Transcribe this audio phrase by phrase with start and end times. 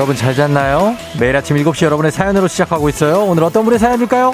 [0.00, 0.96] 여러분 잘 잤나요?
[1.18, 3.22] 매일 아침 7시 여러분의 사연으로 시작하고 있어요.
[3.22, 4.32] 오늘 어떤 분의 사연일까요?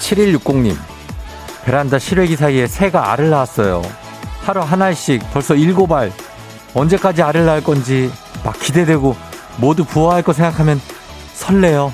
[0.00, 0.76] 7160님,
[1.64, 3.80] 베란다 실외기 사이에 새가 알을 낳았어요.
[4.42, 6.12] 하루 하나씩 벌써 일곱 알.
[6.74, 8.12] 언제까지 알을 낳을 건지
[8.44, 9.16] 막 기대되고
[9.56, 10.78] 모두 부화할 거 생각하면
[11.48, 11.92] 설레요.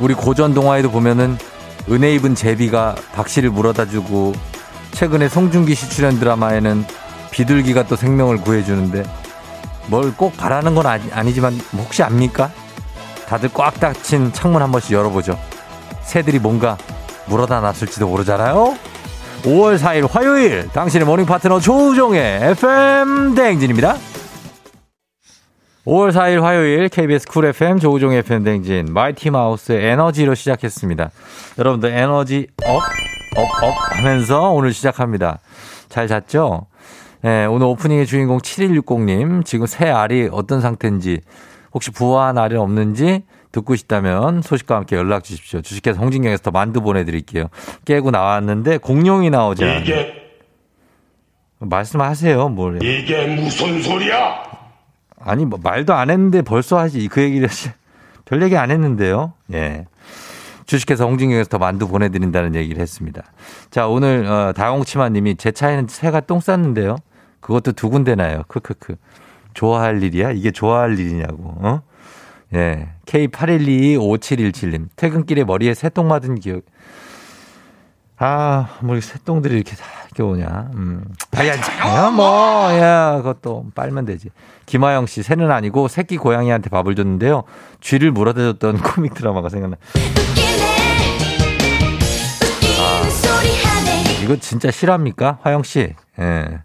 [0.00, 1.38] 우리 고전 동화에도 보면은
[1.90, 4.32] 은혜 입은 제비가 박씨를 물어다 주고
[4.92, 6.84] 최근에 송중기 씨 출연 드라마에는
[7.30, 9.04] 비둘기가 또 생명을 구해주는데
[9.86, 12.50] 뭘 꼭 바라는 건 아니, 아니지만 혹시 압니까?
[13.26, 15.38] 다들 꽉 닫힌 창문 한 번씩 열어보죠.
[16.02, 16.76] 새들이 뭔가
[17.26, 18.76] 물어다 놨을지도 모르잖아요.
[19.42, 23.96] 5월 4일 화요일 당신의 모닝 파트너 조우종의 FM 대행진입니다.
[25.84, 31.10] 5월 4일 화요일 KBS 쿨 FM 조우종의 FM 대행진 마이티 마우스의 에너지로 시작했습니다.
[31.58, 35.40] 여러분들 에너지 up, up, up 하면서 오늘 시작합니다.
[35.88, 36.66] 잘 잤죠?
[37.22, 41.20] 네, 오늘 오프닝의 주인공 7160님 지금 새 알이 어떤 상태인지
[41.74, 45.60] 혹시 부화한 알이 없는지 듣고 싶다면 소식과 함께 연락 주십시오.
[45.60, 47.48] 주식회사 홍진경에서 더 만두 보내드릴게요.
[47.84, 49.80] 깨고 나왔는데 공룡이 나오지 않아요.
[49.80, 50.30] 이게
[51.58, 52.48] 말씀하세요.
[52.48, 52.82] 뭘?
[52.82, 54.42] 이게 무슨 소리야?
[55.20, 57.70] 아니 뭐 말도 안 했는데 벌써 하지 그 얘기를 하시.
[58.24, 59.34] 별 얘기 안 했는데요.
[59.52, 59.86] 예.
[60.64, 63.22] 주식회사 홍진경에서 더 만두 보내드린다는 얘기를 했습니다.
[63.70, 66.96] 자 오늘 어, 다홍치마님이 제 차에는 새가 똥 쌌는데요.
[67.40, 68.42] 그것도 두 군데 나요.
[68.48, 68.96] 크크크.
[69.52, 70.30] 좋아할 일이야?
[70.30, 71.54] 이게 좋아할 일이냐고.
[71.58, 71.82] 어?
[72.54, 72.88] 예.
[73.06, 74.88] K81225717님.
[74.96, 76.62] 퇴근길에 머리에 새똥 맞은 기억.
[78.18, 80.70] 아, 뭐, 새똥들이 이렇게 다 이렇게 오냐.
[80.74, 81.04] 음.
[81.34, 84.28] 아야, 뭐, 야, 그것도 빨면 되지.
[84.66, 87.42] 김하영 씨, 새는 아니고 새끼 고양이한테 밥을 줬는데요.
[87.80, 89.76] 쥐를 물어대줬던 코믹 드라마가 생각나.
[92.78, 93.02] 아,
[94.22, 95.38] 이거 진짜 실합니까?
[95.42, 95.94] 화영 씨.
[96.20, 96.60] 예.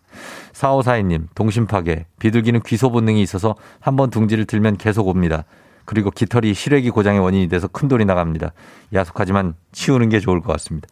[0.53, 2.06] 4542님, 동심 파괴.
[2.20, 5.44] 비둘기는 귀소 본능이 있어서 한번 둥지를 들면 계속 옵니다.
[5.88, 8.52] 그리고 깃털이 시래기 고장의 원인이 돼서 큰 돌이 나갑니다.
[8.94, 10.90] 야속하지만 치우는 게 좋을 것 같습니다.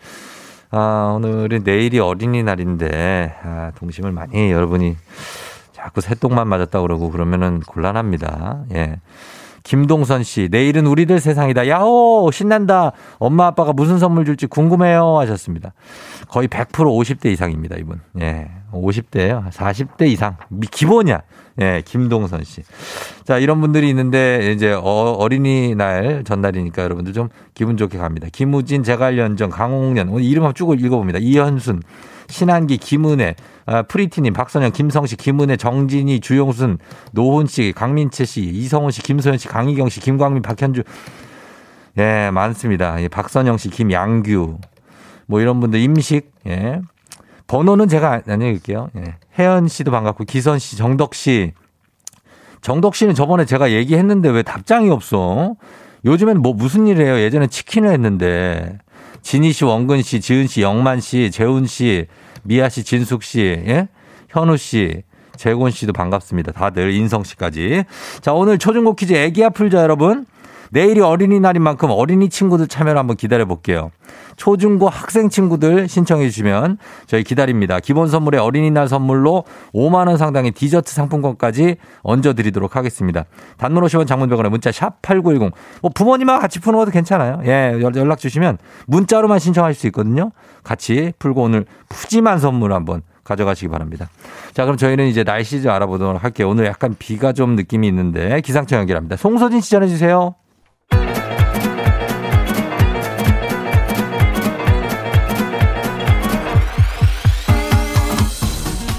[0.72, 4.96] 아, 오늘은 내일이 어린이날인데, 아, 동심을 많이 여러분이
[5.74, 8.64] 자꾸 새똥만 맞았다 그러고 그러면은 곤란합니다.
[8.74, 8.96] 예.
[9.66, 11.68] 김동선 씨, 내일은 우리들 세상이다.
[11.68, 12.30] 야호!
[12.32, 12.92] 신난다.
[13.18, 15.18] 엄마 아빠가 무슨 선물 줄지 궁금해요.
[15.18, 15.74] 하셨습니다.
[16.30, 18.00] 거의 100% 50대 이상입니다, 이분.
[18.22, 18.48] 예.
[18.72, 20.38] 50대예요 40대 이상.
[20.70, 21.22] 기본이야.
[21.62, 22.62] 예, 김동선 씨.
[23.24, 28.28] 자, 이런 분들이 있는데 이제 어, 린이날 전날이니까 여러분들 좀 기분 좋게 갑니다.
[28.32, 30.10] 김우진, 재갈연정, 강홍년.
[30.10, 31.18] 오늘 이름 한번 쭉 읽어봅니다.
[31.20, 31.82] 이현순,
[32.28, 36.78] 신한기, 김은혜, 아, 프리티님, 박선영, 김성씨, 김은혜, 정진희, 주용순,
[37.12, 40.84] 노훈 씨, 강민채 씨, 이성훈 씨, 김소연 씨, 강희경 씨, 김광민, 박현주.
[41.98, 43.02] 예, 많습니다.
[43.02, 44.58] 예, 박선영 씨, 김양규.
[45.28, 46.82] 뭐 이런 분들, 임식, 예.
[47.48, 48.90] 번호는 제가 안녕할게요.
[48.98, 49.16] 예.
[49.40, 51.54] 혜연 씨도 반갑고, 기선 씨, 정덕 씨.
[52.62, 55.56] 정덕 씨는 저번에 제가 얘기했는데 왜 답장이 없어?
[56.04, 57.20] 요즘엔 뭐 무슨 일 해요?
[57.20, 58.80] 예전에 치킨을 했는데.
[59.26, 62.06] 진희 씨, 원근 씨, 지은 씨, 영만 씨, 재훈 씨,
[62.44, 63.88] 미아 씨, 진숙 씨, 예?
[64.30, 65.02] 현우 씨,
[65.36, 66.52] 재곤 씨도 반갑습니다.
[66.52, 67.86] 다들 인성 씨까지.
[68.22, 70.28] 자, 오늘 초중고 퀴즈 애기야 풀자 여러분.
[70.72, 73.92] 내일이 어린이날인 만큼 어린이 친구들 참여를 한번 기다려 볼게요.
[74.38, 76.78] 초중고 학생 친구들 신청해 주시면
[77.08, 77.80] 저희 기다립니다.
[77.80, 83.26] 기본 선물에 어린이날 선물로 5만 원 상당의 디저트 상품권까지 얹어 드리도록 하겠습니다.
[83.58, 85.54] 단문 50원 장문병원에 문자 샵 8910.
[85.82, 87.42] 뭐 부모님하고 같이 푸는 것도 괜찮아요.
[87.46, 88.58] 예, 연락 주시면
[88.88, 90.32] 문자로만 신청하실 수 있거든요.
[90.64, 94.10] 같이 풀고 오늘 푸짐한 선물 한번 가져가시기 바랍니다.
[94.54, 96.50] 자, 그럼 저희는 이제 날씨 좀 알아보도록 할게요.
[96.50, 99.16] 오늘 약간 비가 좀 느낌이 있는데 기상청 연결합니다.
[99.16, 100.36] 송소진 씨 전해 주세요.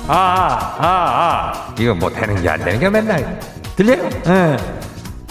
[0.08, 1.75] 아, 아, 아, 아.
[1.79, 3.41] 이거 뭐 되는 게 안 되는 게 맨날.
[3.75, 4.05] 들려요?
[4.05, 4.31] 예.
[4.31, 4.56] 네.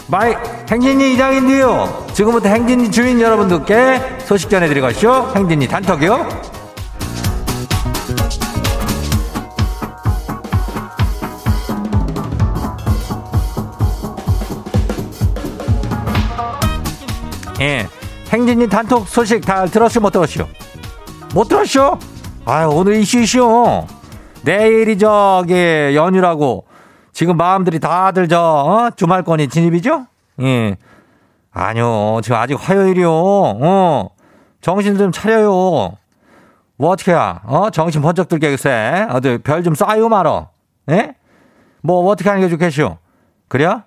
[0.07, 0.35] 마이,
[0.69, 2.05] 행진이 이장인데요.
[2.13, 5.31] 지금부터 행진이 주민 여러분들께 소식 전해드리고 가시죠.
[5.35, 6.27] 행진이 단톡이요.
[17.61, 17.87] 예.
[18.29, 20.45] 행진이 단톡 소식 다 들었슈, 못 들었슈?
[21.33, 21.97] 못 들었슈?
[22.45, 23.85] 아유, 오늘 이슈 이슈.
[24.45, 25.53] 내일이 저기
[25.95, 26.65] 연휴라고
[27.11, 28.89] 지금 마음들이 다들 저 어?
[28.95, 30.05] 주말권이 진입이죠?
[30.41, 30.77] 예.
[31.51, 32.19] 아니요.
[32.23, 33.09] 지금 아직 화요일이요.
[33.11, 34.09] 어.
[34.61, 35.49] 정신 좀 차려요.
[36.77, 37.69] 뭐 어떻게 야 어?
[37.69, 39.07] 정신 번쩍 들게 글쎄.
[39.09, 40.49] 어디 별 좀 쏴요 말어.
[40.91, 41.15] 예?
[41.81, 42.97] 뭐 어떻게 하는 게 좋겠슈?
[43.47, 43.81] 그래요?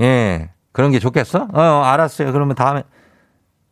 [0.00, 0.50] 예.
[0.72, 1.48] 그런 게 좋겠어?
[1.52, 2.32] 어, 알았어요.
[2.32, 2.82] 그러면 다음에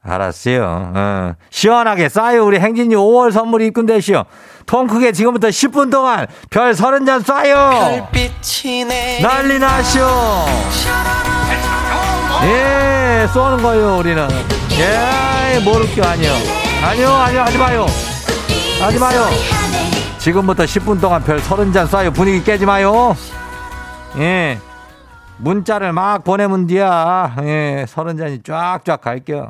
[0.03, 0.93] 알았어요.
[0.95, 1.33] 어.
[1.51, 2.47] 시원하게 쏴요.
[2.47, 4.25] 우리 행진이 5월 선물이 입금되시오.
[4.67, 8.11] 통 크게 지금부터 10분 동안 별 30잔 쏴요.
[9.23, 10.07] 난리 나시오.
[12.45, 14.29] 예, 쏘는 거예요, 우리는.
[14.79, 16.31] 예, 모를 게 아니요.
[16.85, 17.87] 아니요, 아니요, 하지 마요.
[18.81, 19.27] 하지 마요.
[20.19, 22.15] 지금부터 10분 동안 별 30잔 쏴요.
[22.15, 23.17] 분위기 깨지 마요.
[24.19, 24.59] 예.
[25.39, 27.37] 문자를 막 보내면 뒤야.
[27.43, 29.49] 예, 30잔이 쫙쫙 갈게요.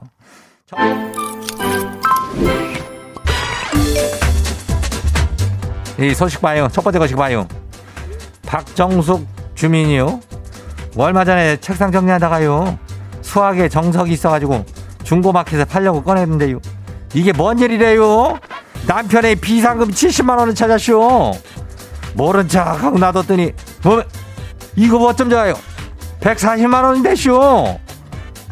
[5.98, 6.68] 이 소식 봐요.
[6.70, 7.46] 첫 번째 소식 봐요.
[8.46, 10.20] 박정숙 주민이요.
[10.96, 12.78] 얼마 전에 책상 정리하다가요.
[13.22, 14.64] 수학에 정석이 있어가지고
[15.04, 16.60] 중고마켓에 팔려고 꺼냈는데요.
[17.14, 18.38] 이게 뭔 일이래요?
[18.86, 21.32] 남편의 비상금 70만 원을 찾았쇼.
[22.14, 24.02] 모른 척하고 놔뒀더니 뭐
[24.76, 25.54] 이거 뭐 어쩜 좋아요?
[26.20, 27.78] 140만 원인데 쇼.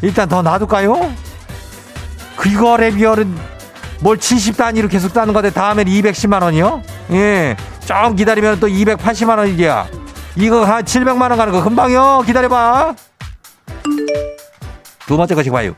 [0.01, 1.26] 일단 더 놔둘까요?
[2.37, 3.35] 그거래 비열은
[3.99, 6.81] 뭘 70단위로 계속 따는 건데 다음엔 210만 원이요?
[7.11, 7.57] 예.
[7.85, 9.87] 좀 기다리면 또 280만 원이야.
[10.37, 12.21] 이거 한 700만 원 가는 거 금방요.
[12.25, 12.95] 기다려봐.
[15.07, 15.73] 두 번째 것이 봐요.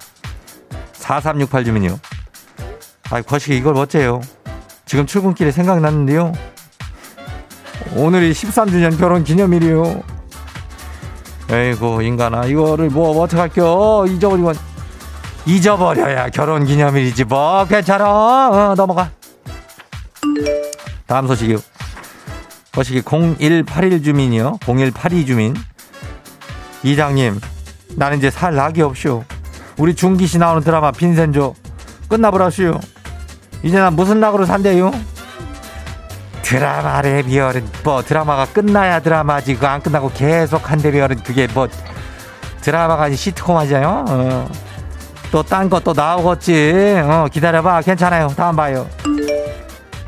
[0.94, 1.98] 4368 주민요.
[3.12, 4.22] 아이, 거시기 이걸 어째요?
[4.86, 6.34] 지금 출근길에 생각났는데요.
[7.96, 10.04] 오늘이 13주년 결혼 기념일이요.
[11.52, 12.46] 에이고, 인간아.
[12.46, 14.06] 이거를 뭐, 뭐 어떡할겨?
[14.10, 14.69] 잊어버리면.
[15.50, 17.66] 잊어버려야 결혼 기념일이지 뭐.
[17.66, 18.50] 괜찮아.
[18.50, 19.10] 어, 넘어가.
[21.08, 21.58] 다음 소식이요.
[22.74, 24.60] 소식이 0181 주민이요.
[24.62, 25.56] 0182 주민.
[26.84, 27.42] 이장님
[27.96, 29.24] 나는 이제 살 낙이 없쇼
[29.78, 31.56] 우리 중기씨 나오는 드라마 빈센조
[32.10, 32.80] 끝나버렸슈.
[33.64, 34.92] 이제 난 무슨 낙으로 산대요?
[36.44, 37.68] 드라마 레비얼은.
[37.84, 39.56] 뭐 드라마가 끝나야 드라마지.
[39.56, 41.24] 그거 안 끝나고 계속 한대 비얼은.
[41.24, 41.68] 그게 뭐
[42.62, 44.06] 드라마가 시트콤 하잖아요?
[44.08, 44.69] 어.
[45.32, 47.02] 또딴 거또 나오겠지.
[47.04, 47.82] 어, 기다려봐.
[47.82, 48.30] 괜찮아요.
[48.36, 48.88] 다음 봐요.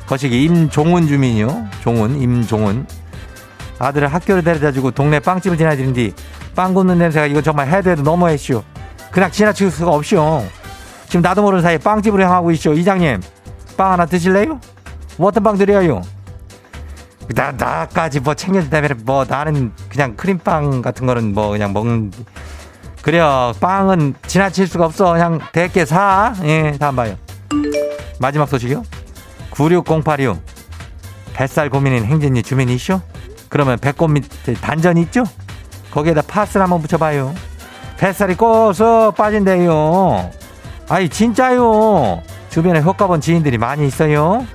[0.08, 1.68] 거시기 임종훈 주민이요.
[1.82, 2.86] 종훈, 임종훈.
[3.80, 6.14] 아들을 학교를 데려다주고 동네 빵집을 지나지는디
[6.56, 8.64] 빵 굽는 냄새가 이거 정말 해도해도 너무했쇼.
[9.12, 10.46] 그냥 지나칠 수가 없쇼.
[11.08, 12.74] 지금 나도 모르는 사이에 빵집을 향하고 있쇼.
[12.74, 13.22] 이장님,
[13.78, 14.60] 빵 하나 드실래요?
[15.18, 16.02] 뭐 어떤 빵 드려요?
[17.36, 22.12] 나, 나까지 뭐 챙겨준다면 뭐 나는 그냥 크림빵 같은 거는 뭐 그냥 먹는
[23.02, 23.54] 그래요.
[23.60, 25.14] 빵은 지나칠 수가 없어.
[25.14, 26.34] 그냥 대게 사.
[26.44, 27.16] 예, 다음 봐요.
[28.20, 28.84] 마지막 소식이요.
[29.52, 30.40] 96086.
[31.34, 33.02] 뱃살 고민인 행진이 주민이시오?
[33.50, 35.24] 그러면 배꼽 밑에 단전이 있죠?
[35.92, 37.34] 거기에다 파스를 한번 붙여봐요.
[37.98, 40.32] 뱃살이 꼬서 빠진대요.
[40.90, 42.22] 아이, 진짜요.
[42.50, 44.46] 주변에 효과 본 지인들이 많이 있어요.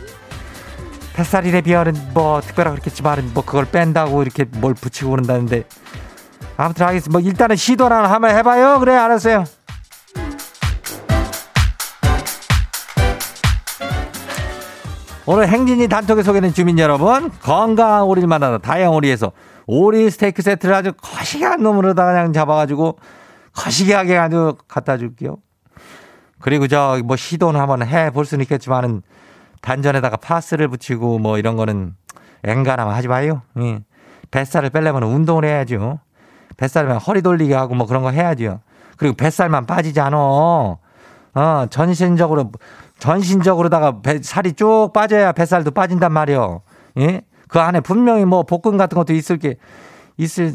[1.15, 5.65] 뱃살이래 비하는 뭐 특별하게 그렇겠지만 뭐 그걸 뺀다고 이렇게 뭘 붙이고 그런다는데
[6.57, 7.19] 아무튼 하겠습니다.
[7.19, 8.79] 뭐 일단은 시도를 한번 해봐요.
[8.81, 9.45] 그래 알았어요.
[15.27, 19.33] 오늘 행진이 단톡에 소개된 주민 여러분 건강한 오리를 만나다 다양 오리에서
[19.67, 22.99] 오리 스테이크 세트를 아주 거시기한 놈으로다 그냥 잡아가지고
[23.53, 25.39] 거시기하게 아주 갖다 줄게요.
[26.41, 29.03] 그리고 저 뭐 시도는 한번 해 볼 수는 있겠지만은
[29.63, 31.97] 단전에다가 파스를 붙이고 뭐 이런 거는
[32.45, 33.43] 앵간하면 하지 마요.
[33.61, 33.81] 예.
[34.31, 35.99] 뱃살을 빼려면 운동을 해야죠.
[36.57, 38.61] 뱃살만 허리 돌리게 하고 뭐 그런 거 해야죠.
[38.97, 40.17] 그리고 뱃살만 빠지지 않아.
[40.19, 42.51] 어, 전신적으로,
[42.99, 46.63] 전신적으로다가 배, 살이 쭉 빠져야 뱃살도 빠진단 말이요.
[46.99, 47.23] 예?
[47.49, 49.57] 그 안에 분명히 뭐 복근 같은 것도 있을 게,
[50.17, 50.55] 있을,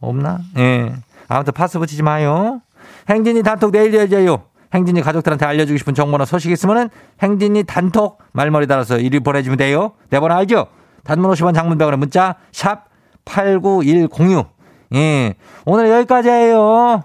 [0.00, 0.38] 없나?
[0.56, 0.92] 예.
[1.28, 2.60] 아무튼 파스 붙이지 마요.
[3.08, 4.44] 행진이 단톡 내일 열려요.
[4.72, 9.92] 행진이 가족들한테 알려주고 싶은 정보나 소식 있으면은 행진이 단톡 말머리 달아서 이리 보내주면 돼요.
[10.10, 10.68] 내 번호 알죠?
[11.04, 12.84] 단문 50원 장문병원에 문자 샵
[13.24, 14.46] 89106.
[14.94, 15.34] 예.
[15.64, 17.04] 오늘 여기까지예요.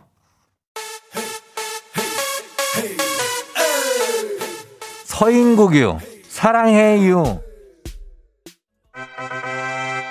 [5.06, 6.00] 서인국이요.
[6.28, 7.42] 사랑해요.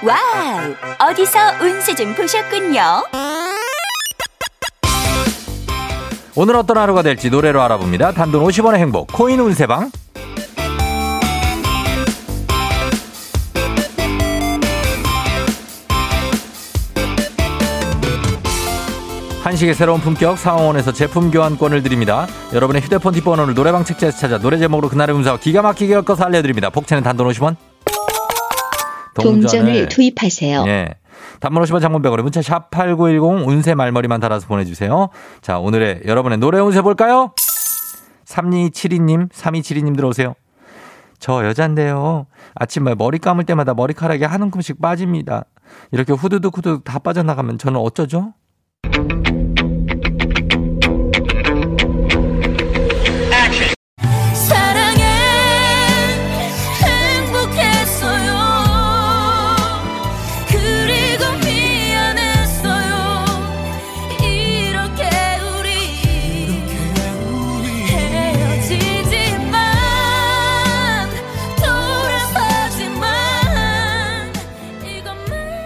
[0.02, 1.08] 와우!
[1.10, 2.80] 어디서 운세 좀 보셨군요.
[6.36, 8.12] 오늘 어떤 하루가 될지 노래로 알아봅니다.
[8.12, 9.90] 단돈 50원의 행복 코인 운세방.
[19.44, 22.26] 한식의 새로운 품격 사옹원에서 제품 교환권을 드립니다.
[22.54, 26.70] 여러분의 휴대폰 뒷번호를 노래방 책자에서 찾아 노래 제목으로 그날의 운세와 기가 막히게 엮어서 알려드립니다.
[26.70, 27.56] 복채는 단돈 50원.
[29.20, 30.64] 동전을 투입하세요.
[30.66, 30.94] 예.
[31.40, 35.10] 단문 50원 장문백으로 문자 샵 8910 운세 말머리만 달아서 보내주세요.
[35.42, 37.34] 자, 오늘의 여러분의 노래 운세 볼까요?
[38.24, 40.34] 3272님, 3272님 들어오세요.
[41.18, 42.28] 저 여잔데요.
[42.54, 45.44] 아침에 머리 감을 때마다 머리카락이 한 움큼씩 빠집니다.
[45.92, 48.32] 이렇게 후두둑 후두둑 다 빠져나가면 저는 어쩌죠?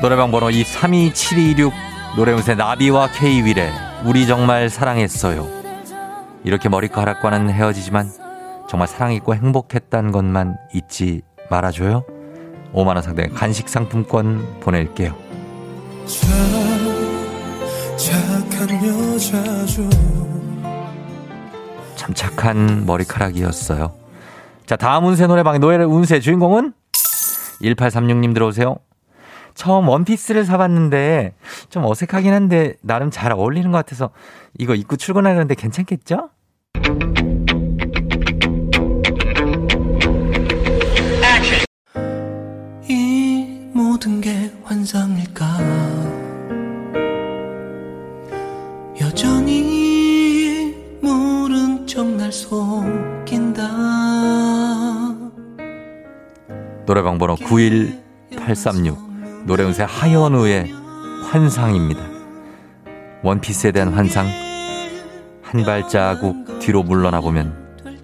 [0.01, 1.73] 노래방 번호 이32726
[2.17, 3.73] 노래운세 나비와 K윌의
[4.05, 5.49] 우리 정말 사랑했어요.
[6.45, 8.09] 이렇게 머리카락과는 헤어지지만
[8.69, 12.05] 정말 사랑했고 행복했다는 것만 잊지 말아줘요.
[12.73, 15.17] 5만원 상당의 간식 상품권 보낼게요.
[17.97, 19.89] 착한 여자죠
[21.97, 23.93] 참 착한 머리카락이었어요.
[24.65, 26.73] 자, 다음 운세 노래방의 노래 운세 주인공은
[27.63, 28.77] 1836님 들어오세요.
[29.59, 31.35] 처음 원피스를 사봤는데
[31.69, 34.11] 좀 어색하긴 한데 나름 잘 어울리는 것 같아서
[34.57, 36.31] 이거 입고 출근하려는데 괜찮겠죠?
[42.89, 45.45] 이 모든 게 환상일까?
[49.01, 53.67] 여전히 모른 척 날 속인다.
[56.87, 59.08] 노래방 번호 91836
[59.49, 60.71] 노래운세 하현우의
[61.31, 62.03] 환상입니다.
[63.23, 64.27] 원피스에 대한 환상
[65.43, 67.57] 한 발자국 뒤로 물러나 보면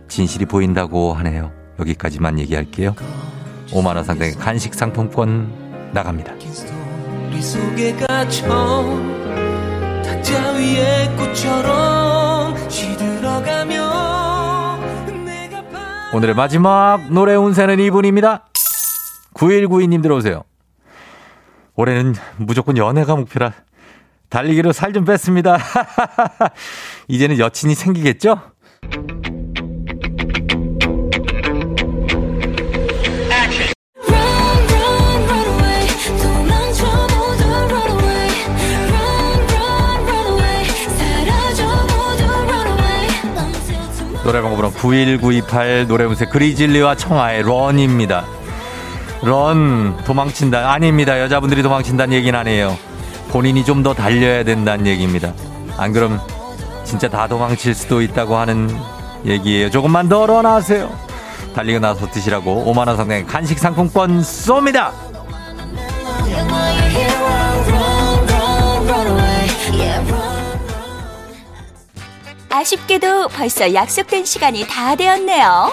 [0.08, 1.52] 진실이 보인다고 하네요.
[1.78, 2.94] 여기까지만 얘기할게요.
[3.68, 5.52] 5만 원 상당의 간식 상품권
[5.92, 6.32] 나갑니다.
[16.14, 18.46] 오늘의 마지막 노래 운세는 이분입니다.
[19.34, 20.44] 9192님 들어오세요.
[21.76, 23.52] 올해는 무조건 연애가 목표라
[24.28, 25.58] 달리기로 살 좀 뺐습니다.
[27.08, 28.40] 이제는 여친이 생기겠죠?
[44.24, 48.24] 노래방 번호 91928 노래운세 그리즐리와 청아의 런입니다.
[49.24, 51.18] 런 도망친다 아닙니다.
[51.20, 52.76] 여자분들이 도망친다는 얘기는 아니에요.
[53.30, 55.32] 본인이 좀 더 달려야 된다는 얘기입니다.
[55.76, 56.20] 안 그럼
[56.84, 58.70] 진짜 다 도망칠 수도 있다고 하는
[59.26, 59.70] 얘기예요.
[59.70, 60.90] 조금만 더 런하세요.
[61.54, 64.90] 달리고 나서 드시라고 5만 원 상당의 간식 상품권 쏩니다.
[72.50, 75.72] 아쉽게도 벌써 약속된 시간이 다 되었네요.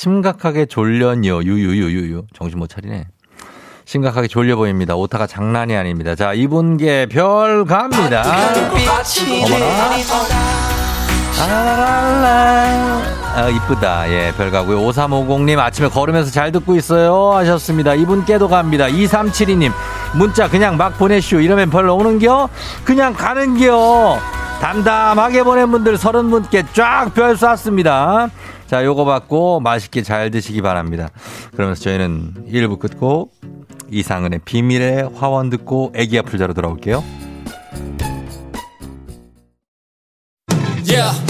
[0.00, 1.42] 심각하게 졸련요.
[1.42, 2.22] 유유유유유.
[2.32, 3.06] 정신 못 차리네.
[3.84, 4.96] 심각하게 졸려 보입니다.
[4.96, 6.14] 오타가 장난이 아닙니다.
[6.14, 8.22] 자, 이분께 별 갑니다.
[11.42, 13.02] 어머나.
[13.34, 14.10] 아, 이쁘다.
[14.10, 14.80] 예, 별 가고요.
[14.80, 17.32] 5350님 아침에 걸으면서 잘 듣고 있어요.
[17.34, 17.92] 하셨습니다.
[17.92, 18.86] 이분께도 갑니다.
[18.86, 19.70] 2372님
[20.14, 21.42] 문자 그냥 막 보내슈.
[21.42, 22.48] 이러면 별 오는겨?
[22.84, 24.18] 그냥 가는겨.
[24.62, 28.30] 담담하게 보낸 분들 서른 분께 쫙 별 쐈습니다.
[28.70, 31.08] 자, 요거 받고 맛있게 잘 드시기 바랍니다.
[31.56, 33.32] 그러면서 저희는 1부 끝고
[33.90, 37.02] 이상은의 비밀의 화원 듣고 애기 아플 자로 돌아올게요.
[40.86, 41.29] Yeah.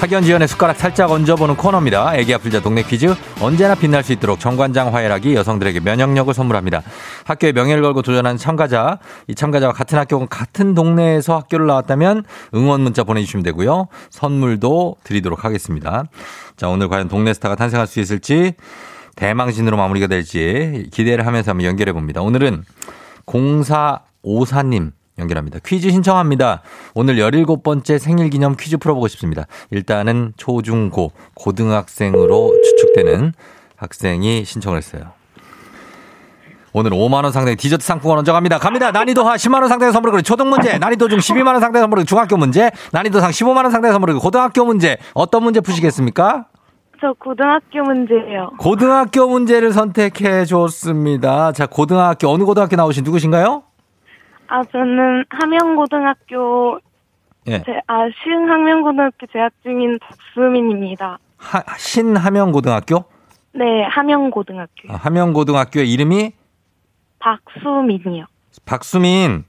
[0.00, 2.16] 학연 지연의 숟가락 살짝 얹어보는 코너입니다.
[2.16, 6.80] 애기 아플 자 동네 퀴즈 언제나 빛날 수 있도록 정관장 화해락이 여성들에게 면역력을 선물합니다.
[7.26, 12.80] 학교에 명예를 걸고 도전하는 참가자, 이 참가자와 같은 학교 혹은 같은 동네에서 학교를 나왔다면 응원
[12.80, 13.88] 문자 보내주시면 되고요.
[14.08, 16.04] 선물도 드리도록 하겠습니다.
[16.56, 18.54] 자 오늘 과연 동네 스타가 탄생할 수 있을지
[19.16, 22.22] 대망신으로 마무리가 될지 기대를 하면서 한번 연결해 봅니다.
[22.22, 22.64] 오늘은
[23.26, 25.58] 0454님 연결합니다.
[25.64, 26.62] 퀴즈 신청합니다.
[26.94, 29.46] 오늘 17번째 생일 기념 퀴즈 풀어보고 싶습니다.
[29.70, 33.32] 일단은 초 중 고 고등학생으로 추측되는
[33.76, 35.02] 학생이 신청을 했어요.
[36.72, 38.58] 오늘 5만원 상당의 디저트 상품권 얹어갑니다.
[38.58, 38.92] 갑니다.
[38.92, 42.70] 난이도 하 10만원 상당의 선물을 그리고 초등 문제, 난이도 중 12만원 상당의 선물을 중학교 문제,
[42.92, 44.96] 난이도 상 15만원 상당의 선물을 고등학교 문제.
[45.14, 46.46] 어떤 문제 푸시겠습니까?
[47.00, 48.50] 저 고등학교 문제예요.
[48.58, 51.50] 고등학교 문제를 선택해 줬습니다.
[51.52, 53.62] 자, 고등학교, 어느 고등학교 나오신 누구신가요?
[54.50, 56.80] 아, 저는 함영고등학교,
[57.46, 57.62] 예.
[57.62, 61.20] 제, 아, 시흥함영고등학교 재학 중인 박수민입니다.
[61.38, 63.04] 하, 신하명고등학교?
[63.52, 64.92] 네, 함영고등학교.
[64.92, 66.32] 아, 하명고등학교의 이름이
[67.20, 68.24] 박수민이요.
[68.66, 69.44] 박수민.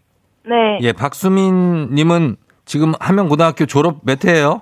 [0.46, 0.78] 네.
[0.82, 2.36] 예, 박수민님은
[2.66, 4.62] 지금 하명고등학교 졸업 몇 회예요?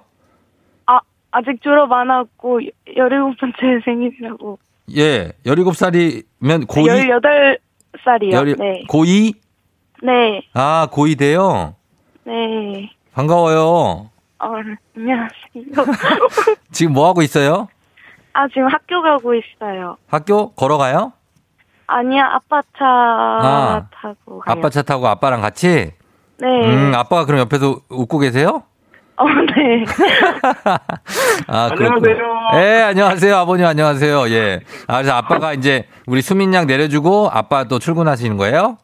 [0.85, 0.99] 아,
[1.31, 4.57] 아직 졸업 안 하고, 17번째 생일이라고.
[4.95, 7.59] 예, 17살이면 고2?
[8.05, 8.57] 18살이요.
[8.57, 8.83] 네.
[8.87, 9.48] 고2?
[10.03, 10.41] 네.
[10.53, 11.75] 아, 고2 돼요?
[12.23, 12.91] 네.
[13.13, 14.09] 반가워요.
[14.41, 14.53] 어,
[14.95, 15.29] 안녕하세요.
[16.71, 17.67] 지금 뭐 하고 있어요?
[18.33, 19.97] 아, 지금 학교 가고 있어요.
[20.07, 21.11] 학교 걸어가요?
[21.87, 24.55] 아니야, 아빠 차 아, 타고 가요.
[24.57, 25.91] 아빠 차 타고 아빠랑 같이?
[26.37, 26.47] 네.
[26.47, 28.63] 음, 아빠가 그럼 옆에서 웃고 계세요?
[29.17, 29.83] 어, 네.
[31.47, 32.17] 아, 안녕하세요.
[32.55, 33.35] 예, 안녕하세요.
[33.35, 34.29] 아버님 안녕하세요.
[34.29, 34.61] 예.
[34.87, 38.77] 아, 그래서 아빠가 이제 우리 수민 양 내려주고 아빠 또 출근하시는 거예요?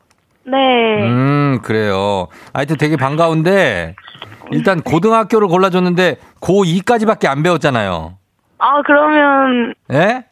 [0.45, 1.03] 네.
[1.03, 2.27] 음, 그래요.
[2.53, 3.95] 하여튼 되게 반가운데
[4.51, 8.17] 일단 고등학교를 골라줬는데 고2까지밖에 안 배웠잖아요.
[8.60, 10.25] 아, 그러면, 예?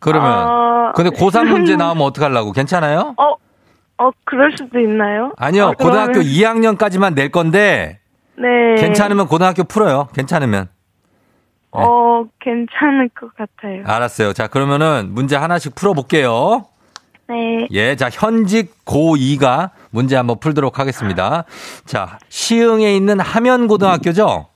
[0.00, 0.30] 그러면.
[0.48, 2.52] 어, 근데 고3 문제 나오면 어떡하려고?
[2.52, 3.14] 괜찮아요?
[3.16, 3.34] 어,
[3.98, 5.32] 어, 그럴 수도 있나요?
[5.38, 5.68] 아니요.
[5.68, 8.00] 아, 고등학교 그러면- 2학년까지만 낼 건데
[8.36, 8.74] 네.
[8.80, 10.08] 괜찮으면 고등학교 풀어요.
[10.14, 10.68] 괜찮으면.
[11.72, 13.82] 어, 괜찮을 것 같아요.
[13.86, 14.32] 알았어요.
[14.32, 16.64] 자, 그러면은 문제 하나씩 풀어볼게요.
[17.28, 17.66] 네.
[17.72, 21.44] 예, 자, 현직 고2가 문제 한번 풀도록 하겠습니다.
[21.84, 24.46] 자, 시흥에 있는 함현고등학교죠?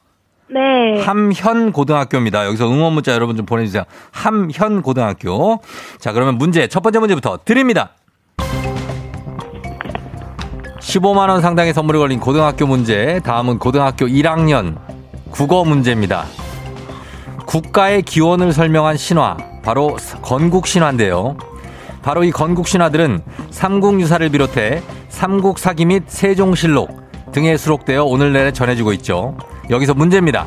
[0.49, 1.01] 네.
[1.03, 2.47] 함현고등학교입니다.
[2.47, 3.85] 여기서 응원 문자 여러분 좀 보내주세요.
[4.13, 5.61] 함현고등학교.
[5.99, 7.91] 자, 그러면 문제, 첫 번째 문제부터 드립니다.
[10.81, 13.21] 15만 원 상당의 선물이 걸린 고등학교 문제.
[13.25, 14.77] 다음은 고등학교 1학년
[15.31, 16.27] 국어 문제입니다.
[17.47, 21.37] 국가의 기원을 설명한 신화, 바로 건국 신화인데요.
[22.03, 27.01] 바로 이 건국 신화들은 삼국유사를 비롯해 삼국사기 및 세종실록
[27.33, 29.37] 등에 수록되어 오늘날에 전해지고 있죠.
[29.69, 30.47] 여기서 문제입니다.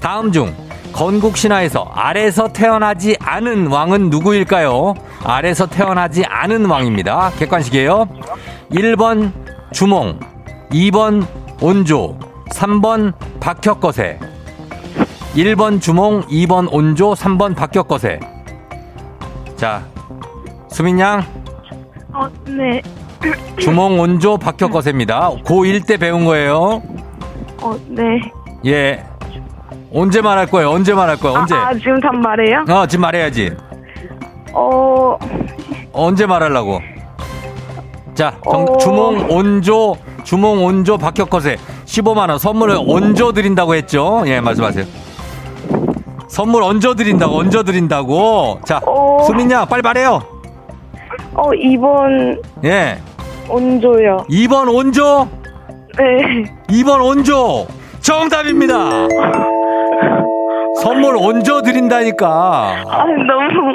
[0.00, 0.54] 다음 중
[0.92, 4.94] 건국 신화에서 아래서 태어나지 않은 왕은 누구일까요?
[5.24, 7.32] 아래서 태어나지 않은 왕입니다.
[7.38, 8.08] 객관식이에요.
[8.72, 9.32] 1번
[9.72, 10.20] 주몽,
[10.70, 11.26] 2번
[11.60, 12.18] 온조,
[12.50, 14.18] 3번 박혁거세.
[15.34, 18.20] 1번 주몽, 2번 온조, 3번 박혁거세.
[19.56, 19.86] 자,
[20.72, 21.22] 수민 양,
[22.12, 22.80] 어, 네.
[23.58, 25.30] 주몽, 온조, 박혁 거세입니다.
[25.44, 26.82] 고1 때 배운 거예요.
[27.60, 28.02] 어, 네.
[28.66, 29.04] 예.
[29.94, 30.70] 언제 말할 거예요?
[30.70, 31.38] 언제 말할 거예요?
[31.38, 31.54] 언제?
[31.54, 32.64] 아, 아, 지금 답 말해요?
[32.68, 33.54] 어, 지금 말해야지.
[34.54, 35.16] 어,
[35.92, 36.80] 언제 말하려고?
[38.14, 38.76] 자, 정, 어.
[38.78, 44.22] 주몽 온조, 주몽 온조 박혁 거세 15만 원 선물을 얹어 드린다고 했죠?
[44.26, 44.84] 예, 말씀하세요.
[46.28, 48.60] 선물 얹어 드린다고, 얹어 드린다고.
[48.64, 49.22] 자, 어.
[49.26, 50.31] 수민 양, 빨리 말해요.
[51.34, 52.98] 어, 2번 예.
[53.48, 54.18] 온조요.
[54.30, 55.28] 2번 온조,
[55.96, 56.44] 네.
[56.68, 57.66] 2번 온조.
[58.00, 58.74] 정답입니다.
[60.82, 62.26] 선물 얹어 드린다니까.
[62.86, 63.74] 아, 너무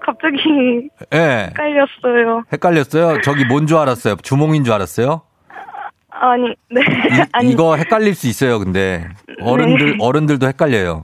[0.00, 1.48] 갑자기 예.
[1.50, 2.42] 헷갈렸어요.
[2.52, 3.20] 헷갈렸어요?
[3.22, 4.16] 저기 뭔 줄 알았어요?
[4.16, 5.22] 주몽인 줄 알았어요?
[6.10, 6.80] 아니, 네.
[6.82, 9.08] 이, 아니, 이거 헷갈릴 수 있어요, 근데.
[9.40, 11.02] 어른들, 어른들도 헷갈려요.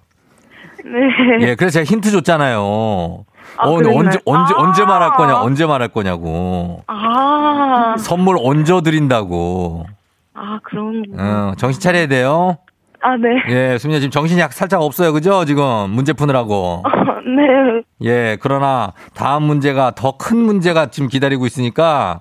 [0.85, 1.47] 네.
[1.49, 3.25] 예, 그래서 제가 힌트 줬잖아요.
[3.59, 3.75] 아, 어?
[3.75, 4.61] 언제, 언제, 아.
[4.63, 6.83] 언제 말할 거냐, 언제 말할 거냐고.
[6.87, 9.87] 아, 선물 얹어 드린다고.
[10.35, 11.05] 아, 그런.
[11.19, 12.59] 어, 정신 차려야 돼요.
[13.01, 13.29] 아, 네.
[13.49, 15.45] 예, 수민아 지금 정신이 약 살짝 없어요, 그죠?
[15.45, 16.83] 지금 문제 푸느라고.
[17.25, 17.83] 네.
[18.09, 22.21] 예, 그러나 다음 문제가 더 큰 문제가 지금 기다리고 있으니까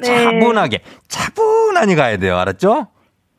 [0.00, 0.24] 네.
[0.24, 2.36] 차분하게, 차분하게 가야 돼요.
[2.38, 2.86] 알았죠?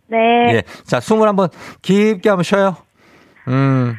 [0.08, 0.18] 네.
[0.54, 0.64] 예.
[0.86, 1.50] 자, 숨을 한번
[1.82, 2.76] 깊게 한번 쉬어요.
[3.48, 3.96] 음.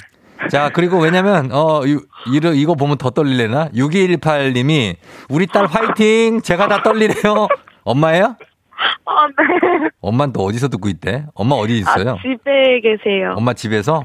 [0.50, 3.68] 자, 그리고 왜냐면, 어, 유, 이거, 이거 보면 더 떨리려나?
[3.70, 4.96] 6218님이,
[5.28, 6.40] 우리 딸 화이팅!
[6.42, 7.48] 제가 다 떨리래요.
[7.85, 8.37] 엄마예요?
[9.05, 9.88] 아, 네.
[10.00, 11.26] 엄마는 또 어디서 듣고 있대?
[11.35, 12.12] 엄마 어디 있어요?
[12.12, 13.35] 아, 집에 계세요.
[13.37, 14.05] 엄마 집에서?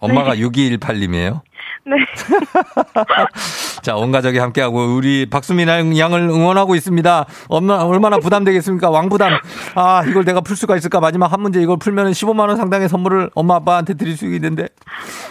[0.00, 1.40] 엄마가 6218님이에요?
[1.86, 1.96] 네.
[3.82, 7.26] 자, 온 가족이 함께하고 우리 박수민 양을 응원하고 있습니다.
[7.48, 8.90] 엄마, 얼마나 부담되겠습니까?
[8.90, 9.32] 왕부담.
[9.76, 10.98] 아, 이걸 내가 풀 수가 있을까?
[10.98, 14.64] 마지막 한 문제 이걸 풀면 15만 원 상당의 선물을 엄마, 아빠한테 드릴 수 있는데.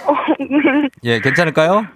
[0.07, 0.89] 어, 네.
[1.03, 1.87] 예, 괜찮을까요?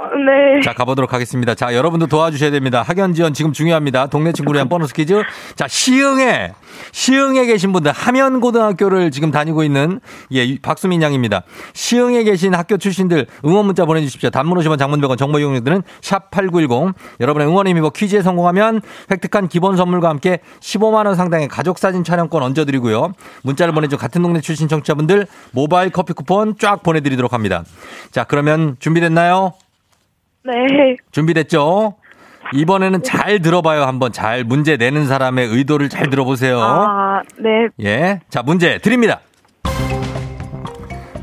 [0.00, 0.62] 어, 네.
[0.62, 1.54] 자, 가보도록 하겠습니다.
[1.54, 2.80] 자, 여러분도 도와주셔야 됩니다.
[2.80, 4.06] 학연 지원 지금 중요합니다.
[4.06, 5.22] 동네 친구를 위한 보너스 퀴즈.
[5.56, 6.54] 자, 시흥에,
[6.92, 10.00] 시흥에 계신 분들, 하면고등학교를 지금 다니고 있는,
[10.32, 11.42] 예, 박수민 양입니다.
[11.74, 14.30] 시흥에 계신 학교 출신들 응원 문자 보내주십시오.
[14.30, 16.94] 단문 50원 장문 100원 정보 이용료들은 샵8910.
[17.20, 23.12] 여러분의 응원의 힘입어 퀴즈에 성공하면 획득한 기본 선물과 함께 15만원 상당의 가족사진 촬영권 얹어드리고요.
[23.42, 27.64] 문자를 보내준 같은 동네 출신 청취자분들 모바일 커피 쿠폰 쫙 보내드리도록 합니다.
[28.12, 29.52] 자, 그러면 준비됐나요?
[30.44, 30.52] 네.
[31.10, 31.94] 준비됐죠?
[32.54, 33.82] 이번에는 잘 들어봐요.
[33.84, 36.60] 한번 잘 문제 내는 사람의 의도를 잘 들어보세요.
[36.60, 37.68] 아, 네.
[37.82, 38.20] 예.
[38.28, 39.20] 자, 문제 드립니다.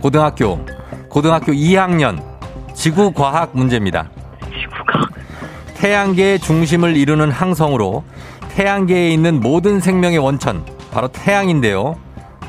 [0.02, 0.64] 고등학교,
[1.10, 2.24] 고등학교 2학년
[2.74, 4.10] 지구과학 문제입니다.
[4.42, 5.10] 지구가.
[5.76, 8.04] 태양계의 중심을 이루는 항성으로
[8.50, 11.96] 태양계에 있는 모든 생명의 원천, 바로 태양인데요.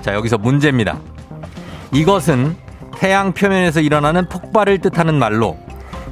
[0.02, 0.98] 자, 여기서 문제입니다.
[1.92, 2.54] 이것은
[2.94, 5.56] 태양 표면에서 일어나는 폭발을 뜻하는 말로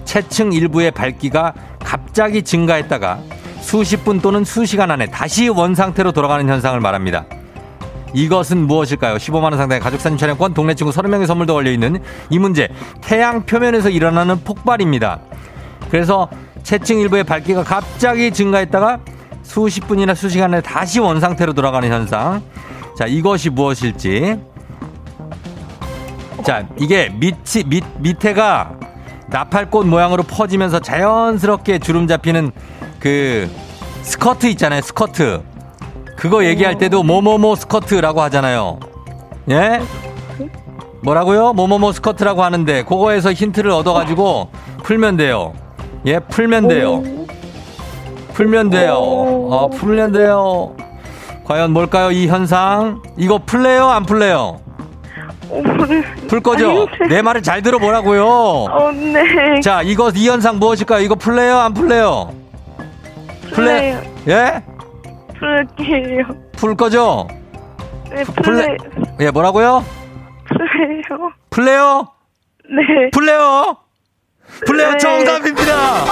[0.07, 3.19] 체층 일부의 밝기가 갑자기 증가했다가
[3.61, 7.27] 수십 분 또는 수시간 안에 다시 원상태로 돌아가는 현상을 말합니다.
[8.15, 9.17] 이것은 무엇일까요?
[9.17, 12.69] 15만원 상당의 가족 사진 촬영권, 동네 친구 30명의 선물도 걸려있는 이 문제.
[13.03, 15.21] 태양 표면에서 일어나는 폭발입니다.
[15.91, 16.29] 그래서
[16.63, 19.01] 체층 일부의 밝기가 갑자기 증가했다가
[19.43, 22.43] 수십 분이나 수시간 안에 다시 원상태로 돌아가는 현상.
[22.97, 24.39] 자, 이것이 무엇일지.
[26.45, 28.73] 자, 이게 밑이, 밑, 밑에가
[29.29, 32.53] 나팔꽃 모양으로 퍼지면서 자연스럽게 주름 잡히는
[33.01, 33.51] 그
[34.03, 35.43] 스커트 있잖아요, 스커트.
[36.17, 38.79] 그거 얘기할 때도 뭐뭐뭐 스커트라고 하잖아요.
[39.51, 39.81] 예?
[41.03, 41.53] 뭐라고요?
[41.53, 44.51] 뭐뭐뭐 스커트라고 하는데 그거에서 힌트를 얻어가지고
[44.83, 45.53] 풀면 돼요.
[46.07, 47.03] 예, 풀면 돼요.
[48.33, 48.95] 풀면 돼요.
[48.97, 50.75] 어, 풀면 돼요.
[51.45, 53.03] 과연 뭘까요, 이 현상?
[53.17, 54.61] 이거 풀래요, 안 풀래요?
[56.43, 56.71] 거죠?
[56.71, 57.07] 아닌데.
[57.09, 58.25] 내 말을 잘 들어보라고요.
[58.27, 59.61] 어, 네.
[59.61, 61.03] 자, 이거 이 현상 무엇일까요?
[61.05, 62.35] 이거 풀래요, 안 풀래요?
[63.53, 64.03] 풀래요.
[64.29, 64.63] 예?
[65.39, 66.25] 풀게요.
[66.57, 67.27] 풀 거죠?
[68.11, 68.67] 네, 풀래.
[68.67, 68.77] 풀래.
[69.21, 69.85] 예, 뭐라고요?
[70.49, 71.33] 풀래요.
[71.51, 72.09] 풀래요?
[72.69, 73.11] 네.
[73.13, 73.77] 풀래요?
[74.67, 74.99] 풀래요 네.
[74.99, 76.05] 정답입니다.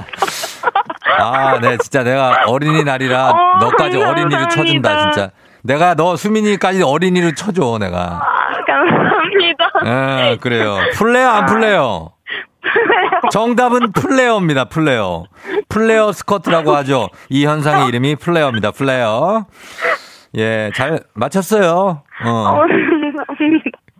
[1.20, 4.10] 아, 네, 진짜 내가 어린이날이라 어, 너까지 감사합니다.
[4.10, 5.30] 어린이로 쳐준다, 진짜.
[5.62, 8.20] 내가 너 수민이까지 어린이로 쳐줘, 내가.
[8.22, 9.70] 아, 감사합니다.
[10.30, 10.78] 예, 그래요.
[10.94, 12.12] 플레어, 안 플레어?
[13.30, 15.24] 정답은 플레어입니다, 플레어.
[15.68, 17.08] 플레어 스커트라고 하죠.
[17.28, 19.46] 이 현상의 이름이 플레어입니다, 플레어.
[20.36, 22.02] 예, 잘 맞췄어요.
[22.24, 22.60] 어, 어.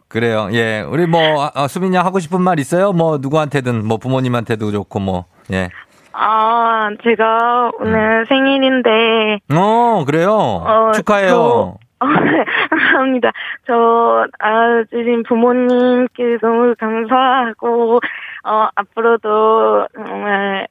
[0.09, 0.49] 그래요.
[0.53, 2.93] 예, 우리 뭐, 아, 아, 수민이 하고 싶은 말 있어요?
[2.93, 5.69] 뭐, 누구한테든, 뭐, 부모님한테도 좋고, 뭐, 예.
[6.13, 10.31] 아, 제가 오늘 생일인데, 어, 그래요.
[10.33, 11.29] 어, 축하해요.
[11.31, 13.31] 저- 어, 네, 감사합니다.
[13.67, 18.01] 저, 아, 주신 부모님께 너무 감사하고,
[18.45, 20.67] 어, 앞으로도 정말,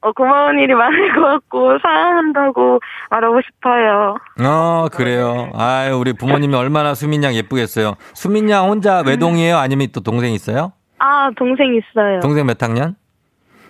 [0.00, 4.14] 어, 고마운 일이 많을 것 같고, 사랑한다고 말하고 싶어요.
[4.44, 5.50] 어, 그래요.
[5.54, 7.94] 아유, 우리 부모님이 얼마나 수민 양 예쁘겠어요.
[8.14, 9.56] 수민 양 혼자 외동이에요?
[9.58, 10.72] 아니면 또 동생 있어요?
[10.98, 12.20] 아, 동생 있어요.
[12.20, 12.94] 동생 몇 학년?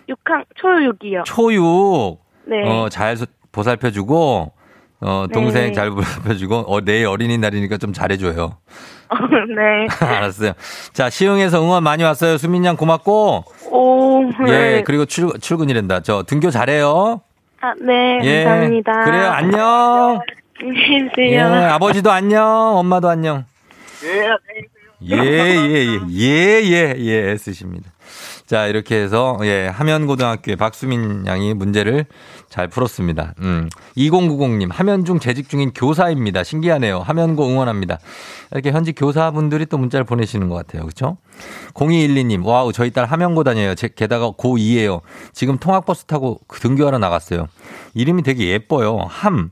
[0.09, 1.25] 6학, 초6이요.
[1.25, 2.19] 초육.
[2.45, 2.57] 네.
[2.69, 4.53] 어, 잘 소- 보살펴주고,
[5.01, 5.73] 어, 동생 네.
[5.73, 8.57] 잘 보살펴주고, 어, 내일 어린이날이니까 좀 잘해줘요.
[9.09, 9.17] 어,
[9.55, 9.87] 네.
[10.07, 10.53] 알았어요.
[10.93, 12.39] 자, 시흥에서 응원 많이 왔어요.
[12.39, 14.83] 수민 양 고맙고, 오, 예, 네.
[14.85, 16.01] 그리고 출, 출근이란다.
[16.01, 17.21] 저 등교 잘해요.
[17.61, 18.45] 아, 네, 예.
[18.45, 19.01] 감사합니다.
[19.05, 20.21] 그래요, 안녕.
[20.61, 21.47] 안녕히 예, 계세요.
[21.73, 22.45] 아버지도 안녕,
[22.77, 23.45] 엄마도 안녕.
[24.05, 27.91] 예, 예, 예, 예, 예, 예, 쓰십니다.
[28.53, 32.05] 자, 이렇게 해서, 예, 하면고등학교의 박수민 양이 문제를
[32.51, 33.33] 잘 풀었습니다.
[33.41, 33.71] 음.
[33.97, 36.45] 2090님, 하면 중 재직 중인 교사입니다.
[36.45, 36.99] 신기하네요.
[36.99, 37.99] 하면고 응원합니다.
[38.51, 40.85] 이렇게 현직 교사분들이 또 문자를 보내시는 것 같아요.
[40.85, 41.17] 그쵸?
[41.73, 43.75] 0212님, 와우, 저희 딸 하면고 다녀요.
[43.75, 45.01] 제, 게다가 고2예요.
[45.33, 47.47] 지금 통학버스 타고 그 등교하러 나갔어요.
[47.95, 48.99] 이름이 되게 예뻐요.
[49.09, 49.51] 함.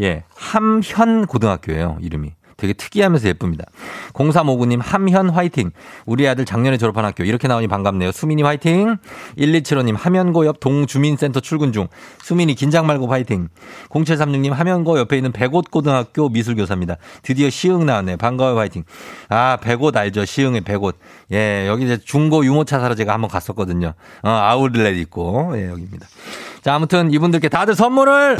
[0.00, 1.98] 예, 함현 고등학교예요.
[2.00, 2.32] 이름이.
[2.62, 3.64] 되게 특이하면서 예쁩니다.
[4.12, 5.72] 0359님, 함현 화이팅.
[6.06, 7.24] 우리 아들 작년에 졸업한 학교.
[7.24, 8.12] 이렇게 나오니 반갑네요.
[8.12, 8.98] 수민이 화이팅.
[9.36, 11.88] 1275님, 하면고 옆 동주민센터 출근 중.
[12.22, 13.48] 수민이 긴장 말고 화이팅.
[13.90, 16.98] 0736님, 하면고 옆에 있는 백옷 고등학교 미술교사입니다.
[17.22, 18.16] 드디어 시흥 나왔네요.
[18.16, 18.84] 반가워요, 화이팅.
[19.28, 20.24] 아, 백옷 알죠?
[20.24, 20.96] 시흥의 백옷.
[21.32, 23.94] 예, 여기 이제 중고 유모차 사러 제가 한번 갔었거든요.
[24.22, 25.52] 어, 아울렛 있고.
[25.56, 26.06] 예, 여기입니다.
[26.62, 28.36] 자, 아무튼 이분들께 다들 선물을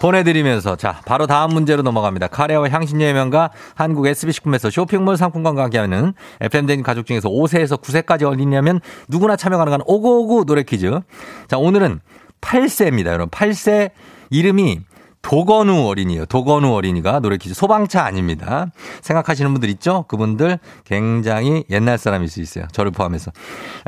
[0.00, 2.28] 보내드리면서 자 바로 다음 문제로 넘어갑니다.
[2.28, 9.36] 카레와 향신료의 명가 한국 SB식품에서 쇼핑몰 상품권과 함께하는 FM된 가족 중에서 5세에서 9세까지 어린이라면 누구나
[9.36, 10.98] 참여 가능한 오고오구 노래 퀴즈.
[11.46, 12.00] 자 오늘은
[12.40, 13.08] 8세입니다.
[13.08, 13.90] 여러분 8세
[14.30, 14.80] 이름이
[15.26, 16.24] 도건우 어린이에요.
[16.26, 18.68] 도건우 어린이가 노래 퀴즈 소방차 아닙니다.
[19.00, 20.04] 생각하시는 분들 있죠?
[20.06, 22.66] 그분들 굉장히 옛날 사람일 수 있어요.
[22.70, 23.32] 저를 포함해서.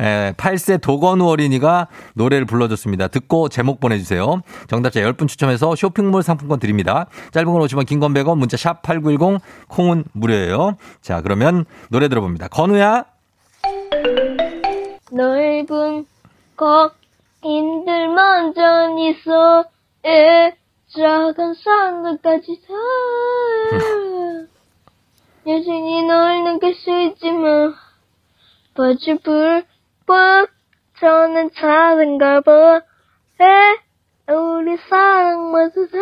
[0.01, 3.07] 에, 8세 도건우 어린이가 노래를 불러줬습니다.
[3.07, 4.43] 듣고 제목 보내주세요.
[4.67, 7.07] 정답자 10분 추첨해서 쇼핑몰 상품권 드립니다.
[7.31, 10.75] 짧은 건 오시면 긴건 100원, 문자 샵 8910, 콩은 무료예요.
[11.03, 12.49] 자, 그러면 노래 들어봅니다.
[12.49, 13.05] 건우야.
[15.13, 16.05] 넓은
[16.57, 16.91] 거
[17.45, 19.65] 인들만 전 있어
[20.05, 20.53] 에
[20.89, 22.75] 작은 산들까지 다
[25.47, 27.75] 여전히 널 느낄 수 있지만
[28.75, 30.49] 버즈 불법
[30.99, 32.83] 저는 작은가 봐
[33.41, 35.99] 에, 우리 사랑 모두 다.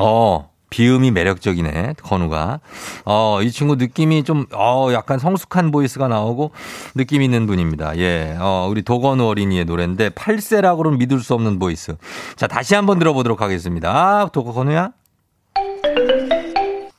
[0.00, 2.60] 어, 비음이 매력적이네, 건우가.
[3.04, 6.52] 어, 이 친구 느낌이 좀, 어, 약간 성숙한 보이스가 나오고
[6.94, 7.98] 느낌 있는 분입니다.
[7.98, 11.96] 예, 어, 우리 도건우 어린이의 노래인데 8세라고는 믿을 수 없는 보이스.
[12.36, 13.90] 자, 다시 한번 들어보도록 하겠습니다.
[13.90, 14.92] 아, 도건우야?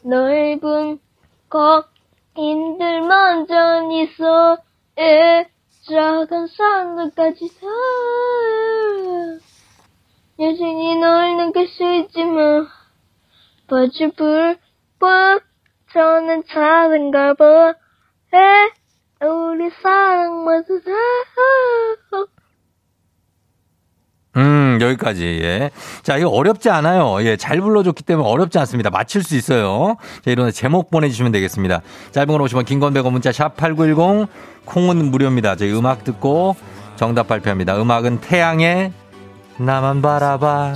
[0.04, 1.00] 넓은
[1.50, 4.58] 거인들만 전 있어
[5.00, 5.48] 에
[5.90, 7.68] 작은 산들까지 다
[10.40, 12.68] 여전히 널 느낄 수 있지만
[13.68, 15.42] 버즈 불법
[15.94, 17.74] 저는 작은가 봐
[18.34, 20.92] 에 우리 사랑 모두 다
[24.36, 25.70] 음, 여기까지, 예.
[26.02, 27.24] 자, 이거 어렵지 않아요.
[27.24, 28.90] 예, 잘 불러줬기 때문에 어렵지 않습니다.
[28.90, 29.98] 맞힐 수 있어요.
[30.26, 31.84] 자, 이런 제목 보내주시면 되겠습니다.
[32.10, 34.28] 짧은 걸 오시면 긴건 100원 문자 샵 8910,
[34.66, 35.56] 콩은 무료입니다.
[35.56, 36.56] 저희 음악 듣고
[36.96, 37.80] 정답 발표합니다.
[37.80, 38.92] 음악은 태양의
[39.60, 40.74] 나만 바라봐.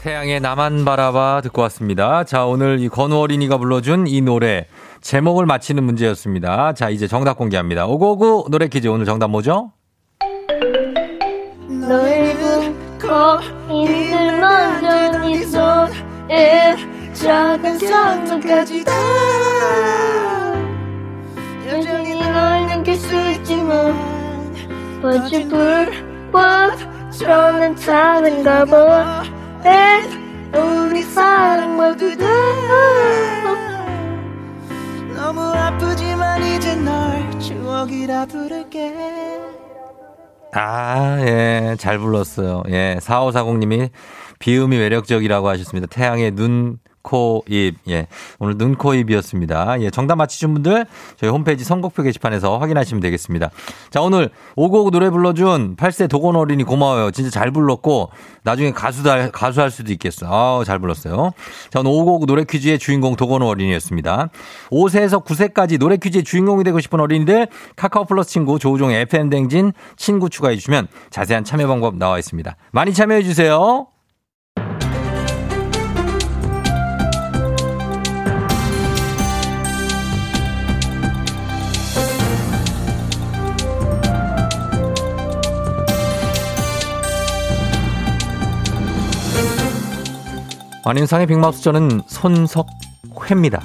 [0.00, 2.24] 태양의 나만 바라봐 듣고 왔습니다.
[2.24, 4.66] 자, 오늘 이 건우 어린이가 불러준 이 노래
[5.02, 6.72] 제목을 맞히는 문제였습니다.
[6.72, 7.86] 자, 이제 정답 공개합니다.
[7.86, 9.72] 오고오구 노래 퀴즈 오늘 정답 뭐죠?
[11.68, 15.86] 넓은 거인들만 전 있어
[16.30, 16.76] 에
[17.12, 18.92] 작은 산들까지 다
[21.68, 23.94] 여전히 널 느낄 수 있지만
[25.02, 26.70] 버즈 불법
[27.10, 32.26] 저는 작은가 봐 에 우리 사랑 모두 다
[35.14, 39.10] 너무 아프지만 이제 널 추억이라 부를게
[40.52, 42.64] 아, 예, 잘 불렀어요.
[42.70, 43.90] 예, 4540님이
[44.40, 45.86] 비음이 매력적이라고 하셨습니다.
[45.86, 47.76] 태양의 눈, 코, 입.
[47.88, 48.06] 예,
[48.38, 49.80] 오늘 눈, 코, 입이었습니다.
[49.80, 50.86] 예, 정답 맞히신 분들
[51.16, 53.50] 저희 홈페이지 선곡표 게시판에서 확인하시면 되겠습니다.
[53.90, 57.10] 자, 오늘 오곡 노래 불러준 8세 도건 어린이 고마워요.
[57.10, 58.10] 진짜 잘 불렀고
[58.42, 60.26] 나중에 가수다, 가수 할 수도 있겠어.
[60.28, 61.32] 아, 잘 불렀어요.
[61.70, 64.28] 자, 오늘 오곡 노래 퀴즈의 주인공 도건 어린이였습니다.
[64.70, 70.28] 5세에서 9세까지 노래 퀴즈의 주인공이 되고 싶은 어린이들 카카오 플러스 친구 조우종의 FM 댕진 친구
[70.28, 72.56] 추가해 주시면 자세한 참여 방법 나와 있습니다.
[72.72, 73.86] 많이 참여해 주세요.
[90.82, 93.62] 안윤상의 빅마우스 저는 손석회입니다.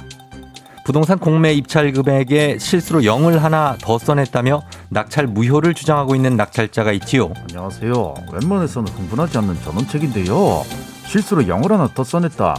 [0.84, 7.32] 부동산 공매 입찰 금액에 실수로 0을 하나 더 써냈다며 낙찰 무효를 주장하고 있는 낙찰자가 있지요.
[7.48, 8.14] 안녕하세요.
[8.32, 10.62] 웬만해서는 흥분하지 않는 전원책인데요.
[11.06, 12.56] 실수로 영을 하나 더 써냈다.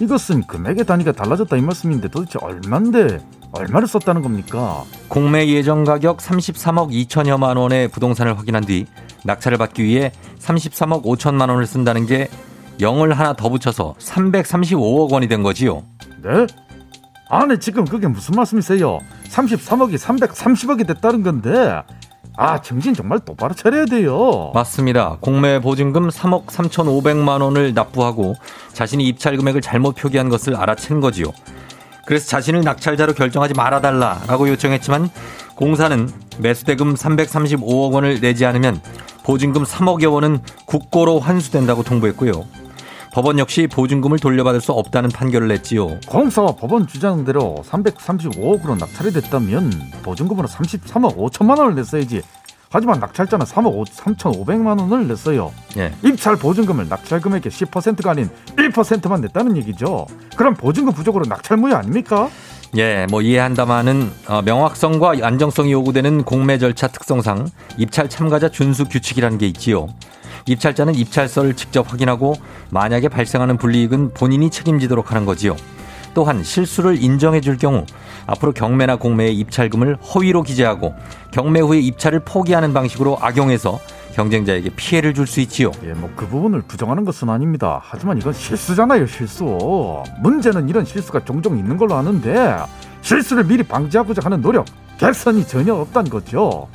[0.00, 3.18] 이것은 금액의 단위가 달라졌다 이 말씀인데 도대체 얼만데
[3.52, 4.82] 얼마를 썼다는 겁니까?
[5.08, 8.86] 공매 예정 가격 33억 2천여만 원의 부동산을 확인한 뒤
[9.24, 10.10] 낙찰을 받기 위해
[10.40, 12.28] 33억 5천만 원을 쓴다는 게
[12.80, 15.82] 0을 하나 더 붙여서 335억 원이 된 거지요.
[16.22, 16.46] 네?
[17.28, 18.98] 아니 지금 그게 무슨 말씀이세요?
[19.28, 21.82] 33억이 330억이 됐다는 건데
[22.36, 24.50] 아 정신 정말 똑바로 차려야 돼요.
[24.54, 25.18] 맞습니다.
[25.20, 28.34] 공매 보증금 3억 3,500만 원을 납부하고
[28.72, 31.26] 자신이 입찰 금액을 잘못 표기한 것을 알아챈 거지요.
[32.06, 35.10] 그래서 자신을 낙찰자로 결정하지 말아달라라고 요청했지만
[35.54, 38.80] 공사는 매수대금 335억 원을 내지 않으면
[39.22, 42.44] 보증금 3억여 원은 국고로 환수된다고 통보했고요.
[43.12, 45.98] 법원 역시 보증금을 돌려받을 수 없다는 판결을 냈지요.
[46.06, 52.22] 공사와 법원 주장대로 335억으로 낙찰이 됐다면 보증금으로 33억 5천만 원을 냈어야지.
[52.72, 55.52] 하지만 낙찰자는 3억 5, 3,500만 원을 냈어요.
[55.76, 55.92] 예.
[56.04, 60.06] 입찰 보증금을 낙찰 금액의 10%가 아닌 1%만 냈다는 얘기죠.
[60.36, 62.30] 그럼 보증금 부족으로 낙찰 무효 아닙니까?
[62.76, 69.48] 예, 뭐 이해한다마는 어, 명확성과 안정성이 요구되는 공매 절차 특성상 입찰 참가자 준수 규칙이라는 게
[69.48, 69.88] 있지요.
[70.46, 72.34] 입찰자는 입찰서를 직접 확인하고
[72.70, 75.56] 만약에 발생하는 불이익은 본인이 책임지도록 하는 거지요.
[76.12, 77.86] 또한 실수를 인정해 줄 경우
[78.26, 80.94] 앞으로 경매나 공매의 입찰금을 허위로 기재하고
[81.30, 83.78] 경매 후에 입찰을 포기하는 방식으로 악용해서
[84.14, 85.70] 경쟁자에게 피해를 줄 수 있지요.
[85.84, 87.80] 예, 뭐 그 부분을 부정하는 것은 아닙니다.
[87.80, 90.02] 하지만 이건 실수잖아요, 실수.
[90.20, 92.56] 문제는 이런 실수가 종종 있는 걸로 아는데
[93.02, 94.66] 실수를 미리 방지하고자 하는 노력,
[94.98, 96.66] 개선이 전혀 없다는 거죠.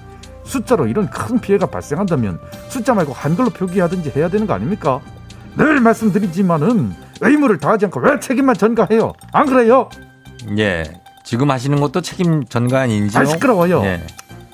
[0.45, 5.01] 숫자로 이런 큰 피해가 발생한다면 숫자 말고 한글로 표기하든지 해야 되는 거 아닙니까?
[5.57, 9.13] 늘 말씀드리지만은 의무를 다하지 않고 왜 책임만 전가해요?
[9.31, 9.89] 안 그래요?
[10.57, 10.83] 예.
[11.23, 13.21] 지금 하시는 것도 책임 전가 인지요?
[13.21, 13.83] 아 시끄러워요.
[13.83, 14.01] 예.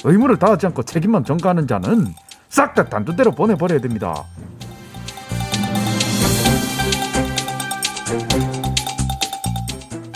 [0.04, 2.14] 의무를 다하지 않고 책임만 전가하는 자는
[2.50, 4.24] 싹 다 단두대로 보내버려야 됩니다.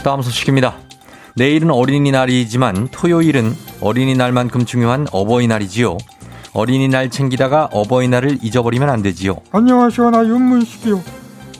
[0.03, 0.75] 다음 소식입니다.
[1.35, 5.97] 내일은 어린이날이지만 토요일은 어린이날만큼 중요한 어버이날이지요.
[6.53, 9.35] 어린이날 챙기다가 어버이날을 잊어버리면 안 되지요.
[9.51, 11.01] 안녕하시오 나 윤문식이요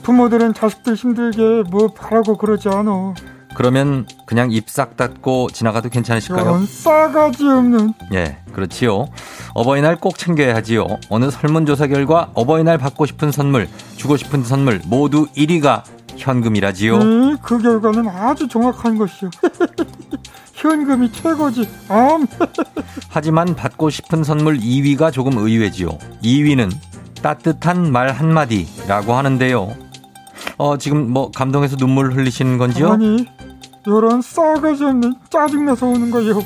[0.02, 3.14] 부모들은 자식들 힘들게 뭐 바라고 그러지 않어
[3.54, 6.64] 그러면 그냥 입 싹 닫고 지나가도 괜찮으실까요?
[6.66, 9.06] 싸가지 없는 예, 그렇지요.
[9.54, 10.86] 어버이날 꼭 챙겨야 하지요.
[11.10, 15.82] 어느 설문조사 결과 어버이날 받고 싶은 선물, 주고 싶은 선물 모두 1위가
[16.16, 16.98] 현금이라지요.
[16.98, 19.30] 네, 그 결과는 아주 정확한 것이요
[20.56, 22.26] 현금이 최고지 암
[23.08, 25.90] 하지만 받고 싶은 선물 2위가 조금 의외지요.
[26.22, 26.72] 2위는
[27.22, 29.76] 따뜻한 말 한마디라고 하는데요.
[30.56, 32.92] 어, 지금 뭐 감동해서 눈물 흘리시는 건지요?
[32.92, 33.26] 아니
[33.86, 36.40] 요런 싸가지 없는 짜증내서 오는 거요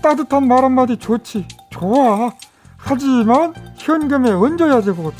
[0.00, 2.32] 따뜻한 말 한마디 좋지 좋아
[2.76, 5.12] 하지만 현금에 얹어야 되고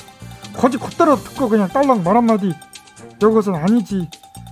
[0.57, 2.53] 거지 콧대로 듣고 그냥 딸랑 말 한마디
[3.17, 4.09] 이것은 아니지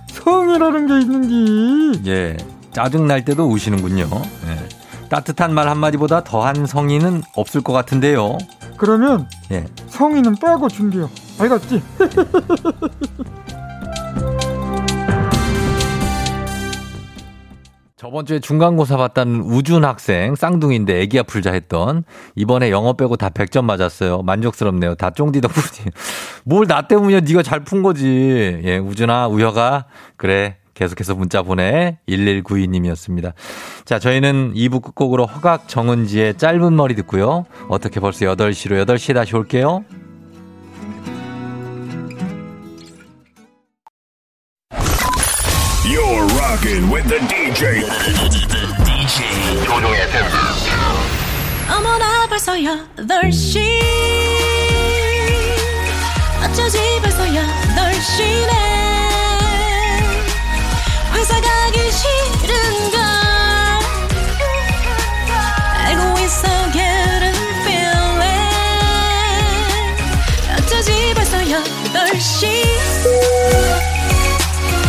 [0.09, 2.37] 성이라는 게 있는지 예.
[2.73, 4.09] 짜증 날 때도 우시는군요.
[4.47, 5.07] 예.
[5.09, 8.37] 따뜻한 말 한마디보다 더한 성의는 없을 것 같은데요.
[8.77, 9.65] 그러면 예.
[9.87, 11.09] 성의는 빼고 준비요
[11.39, 11.81] 알겠지?
[17.95, 22.03] 저번 주에 중간고사 봤다는 우준 학생 쌍둥이인데 애기 아플자 했던
[22.35, 24.23] 이번에 영어 빼고 다 100점 맞았어요.
[24.23, 24.95] 만족스럽네요.
[24.95, 25.89] 다 쫑디 덕분이.
[26.43, 27.21] 뭘 나 때문이야.
[27.21, 28.59] 네가 잘 푼 거지.
[28.63, 29.85] 예, 우준아, 우혁아.
[30.17, 30.57] 그래.
[30.73, 31.97] 계속해서 문자 보내.
[32.07, 33.33] 1192님이었습니다.
[33.85, 37.45] 자, 저희는 2부 끝곡으로 허각 정은지의 짧은 머리 듣고요.
[37.69, 39.83] 어떻게 벌써 8시로 8시에 다시 올게요.
[45.85, 47.83] You're rocking with the DJ.
[48.85, 50.25] DJ 조종의 FM.
[51.69, 53.59] 어머나 벌써 8시
[56.43, 58.82] 어쩌지 벌써 8시네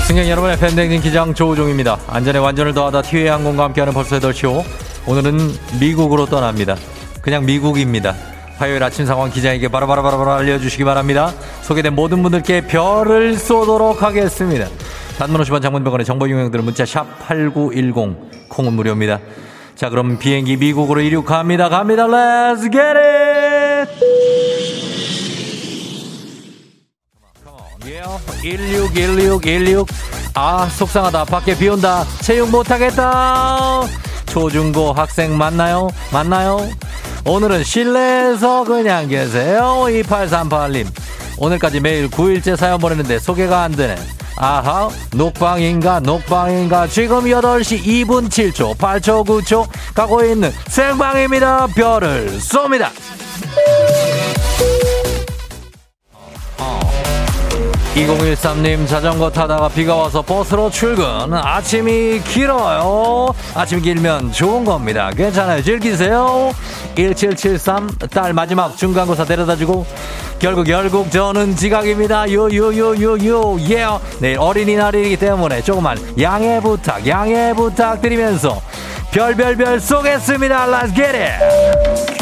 [0.07, 1.99] 승객 여러분의 팬댕진 기장 조우종입니다.
[2.07, 4.63] 안전에 완전을 더하다 티웨이 항공과 함께하는 벌써 8시오.
[5.07, 5.39] 오늘은
[5.81, 6.77] 미국으로 떠납니다.
[7.23, 8.15] 그냥 미국입니다.
[8.59, 11.33] 화요일 아침 상황 기장에게 바로바로바로 알려주시기 바랍니다.
[11.63, 14.69] 소개된 모든 분들께 별을 쏘도록 하겠습니다.
[15.19, 19.21] 단문 50원 장문병원의 정보 유형들은 문자 샵 8910 콩은 무료입니다.
[19.75, 21.71] 자 그럼 비행기 미국으로 이륙합니다.
[21.71, 22.07] 갑니다.
[22.07, 23.14] Let's get it!
[28.43, 29.89] 161616
[30.35, 31.25] 아 속상하다.
[31.27, 32.05] 밖에 비 온다.
[32.21, 33.83] 체육 못하겠다.
[34.27, 35.89] 초중고 학생 맞나요?
[36.13, 36.69] 맞나요?
[37.25, 40.87] 오늘은 실내에서 그냥 계세요 2838님.
[41.39, 43.97] 오늘까지 매일 9일째 사연 보내는데 소개가 안 되네.
[44.37, 46.89] 아하 녹방인가 녹방인가.
[46.89, 51.69] 지금 8시 2분 7초 8초 9초 가고 있는 생방입니다.
[51.69, 52.91] 별을 쏩니다
[57.95, 61.33] 2013님 자전거 타다가 비가 와서 버스로 출근.
[61.33, 63.33] 아침이 길어요.
[63.55, 65.11] 아침이 길면 좋은 겁니다.
[65.17, 65.63] 괜찮아요.
[65.63, 66.53] 즐기세요.
[66.97, 69.87] 1773 딸 마지막 중간고사 데려다주고
[70.41, 72.31] 결국 결국 저는 지각입니다.
[72.33, 73.61] 요요요요요.
[73.71, 73.87] 예.
[74.19, 78.61] 내일 어린이날이기 때문에 조금만 양해 부탁 양해 부탁드리면서
[79.13, 80.67] 별별별 쏘겠습니다.
[80.67, 82.15] Let's get it!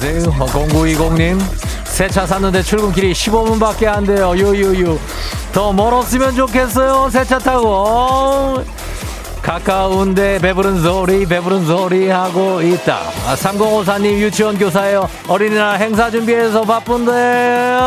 [0.00, 4.32] 0920님 새 차 샀는데 출근길이 15분밖에 안 돼요.
[4.34, 4.98] 유유유.
[5.52, 7.10] 더 멀었으면 좋겠어요.
[7.10, 8.64] 새 차 타고.
[9.42, 13.00] 가까운데 배부른 소리 배부른 소리 하고 있다.
[13.26, 15.06] 아, 3054님 유치원 교사예요.
[15.28, 17.78] 어린이날 행사 준비해서 바쁜데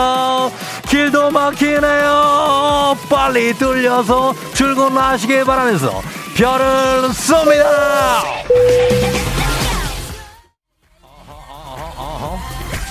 [0.89, 2.95] 길도 막히네요.
[3.09, 6.03] 빨리 뚫려서 출근하시길 바라면서
[6.35, 8.23] 별을 쏩니다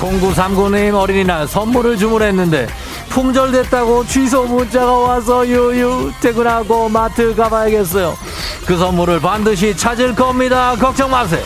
[0.03, 2.67] 0939님 어린이날 선물을 주문했는데
[3.11, 8.17] 품절됐다고 취소 문자가 와서 유유 퇴근하고 마트 가봐야겠어요.
[8.67, 10.75] 그 선물을 반드시 찾을 겁니다.
[10.77, 11.43] 걱정 마세요.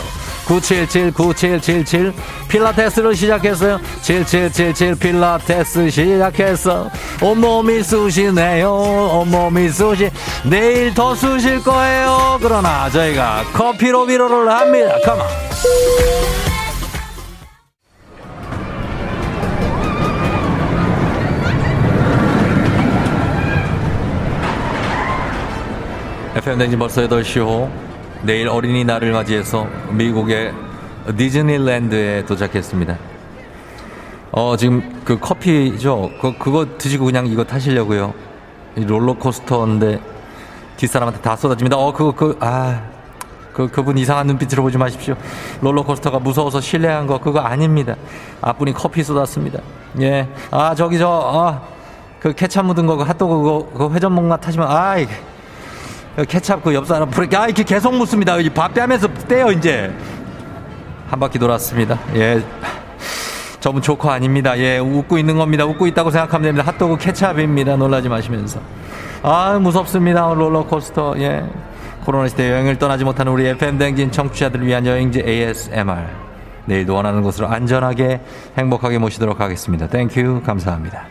[0.47, 2.13] 977 9777
[2.47, 3.79] 필라테스를 시작했어요.
[4.01, 6.89] 7777 필라테스 시작했어.
[7.21, 8.71] 온몸이 쑤시네요.
[8.71, 10.09] 온몸이 쑤시.
[10.45, 12.39] 내일 더 쑤실 거예요.
[12.41, 14.95] 그러나 저희가 커피로 위로를 합니다.
[15.03, 15.27] 가만.
[26.47, 27.69] FM 댕진 벌써 8시호
[28.21, 30.53] 내일 어린이날을 맞이해서 미국의
[31.17, 32.97] 디즈니랜드에 도착했습니다.
[34.31, 36.09] 어, 지금 그 커피죠?
[36.21, 38.13] 그, 그거 드시고 그냥 이거 타시려고요.
[38.77, 39.99] 이 롤러코스터인데
[40.77, 41.75] 뒷사람한테 다 쏟아집니다.
[41.75, 42.81] 어, 그거, 그, 아.
[43.51, 45.15] 그, 그분 이상한 눈빛으로 보지 마십시오.
[45.59, 47.97] 롤러코스터가 무서워서 실례한 거 그거 아닙니다.
[48.39, 49.59] 앞분이 커피 쏟았습니다.
[49.99, 50.29] 예.
[50.51, 51.61] 아, 저기 저, 아,
[52.21, 55.11] 그 케찹 묻은 거, 그 핫도그 그거, 그 회전목마 타시면, 아, 이게.
[56.25, 58.35] 케찹 그 옆 사람 부르게 아 이렇게 계속 묻습니다.
[58.55, 59.93] 밥 빼면서 떼요 이제
[61.09, 61.99] 한 바퀴 돌았습니다.
[62.15, 62.43] 예.
[63.59, 64.57] 저분 조커 아닙니다.
[64.57, 65.65] 예, 웃고 있는 겁니다.
[65.65, 66.71] 웃고 있다고 생각하면 됩니다.
[66.71, 67.75] 핫도그 케찹입니다.
[67.75, 68.59] 놀라지 마시면서.
[69.23, 70.33] 아, 무섭습니다.
[70.33, 71.15] 롤러코스터.
[71.17, 71.43] 예.
[72.05, 76.05] 코로나 시대 여행을 떠나지 못하는 우리 FM 댕진 청취자들을 위한 여행지 ASMR.
[76.65, 78.21] 내일도 원하는 곳으로 안전하게
[78.57, 79.87] 행복하게 모시도록 하겠습니다.
[79.87, 80.43] Thank you.
[80.45, 81.05] 감사합니다.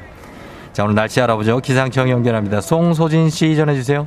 [0.72, 1.58] 자, 오늘 날씨 알아보죠.
[1.60, 2.60] 기상청 연결합니다.
[2.60, 4.06] 송소진 씨 전해주세요.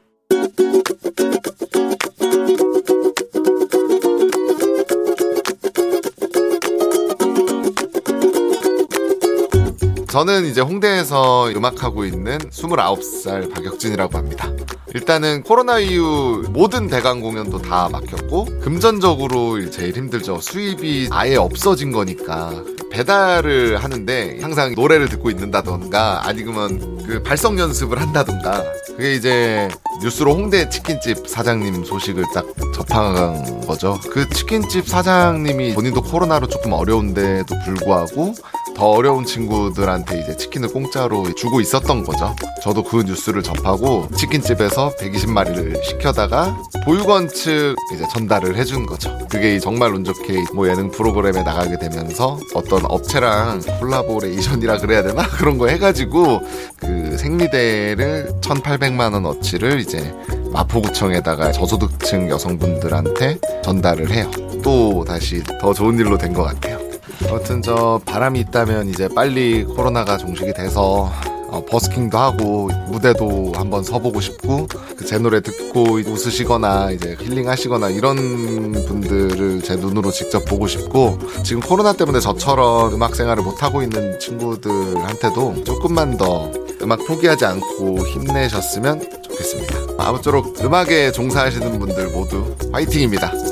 [10.11, 14.51] 저는 이제 홍대에서 음악하고 있는 29살 박혁진이라고 합니다.
[14.93, 20.41] 일단은 코로나 이후 모든 대강 공연도 다 막혔고 금전적으로 제일 힘들죠.
[20.41, 28.65] 수입이 아예 없어진 거니까 배달을 하는데 항상 노래를 듣고 있는다던가 아니면 그 발성 연습을 한다던가
[28.87, 29.69] 그게 이제
[30.03, 32.45] 뉴스로 홍대 치킨집 사장님 소식을 딱
[32.75, 33.97] 접한 거죠.
[34.11, 38.33] 그 치킨집 사장님이 본인도 코로나로 조금 어려운데도 불구하고
[38.81, 42.35] 더 어려운 친구들한테 이제 치킨을 공짜로 주고 있었던 거죠.
[42.63, 49.15] 저도 그 뉴스를 접하고 치킨집에서 120마리를 시켜다가 보육원 측 이제 전달을 해준 거죠.
[49.29, 55.59] 그게 정말 운 좋게 뭐 예능 프로그램에 나가게 되면서 어떤 업체랑 collaboration이라 그래야 되나 그런
[55.59, 56.41] 거 해가지고
[56.77, 60.11] 그 생리대를 1,800만 원 어치를 이제
[60.53, 64.31] 마포구청에다가 저소득층 여성분들한테 전달을 해요.
[64.63, 66.90] 또 다시 더 좋은 일로 된 것 같아요.
[67.29, 71.11] 아무튼 저 바람이 있다면 이제 빨리 코로나가 종식이 돼서
[71.49, 74.67] 어, 버스킹도 하고 무대도 한번 서보고 싶고
[74.97, 78.15] 그 제 노래 듣고 웃으시거나 이제 힐링하시거나 이런
[78.71, 84.17] 분들을 제 눈으로 직접 보고 싶고 지금 코로나 때문에 저처럼 음악 생활을 못 하고 있는
[84.19, 86.49] 친구들한테도 조금만 더
[86.81, 89.75] 음악 포기하지 않고 힘내셨으면 좋겠습니다.
[89.97, 93.50] 아무쪼록 음악에 종사하시는 분들 모두 화이팅입니다.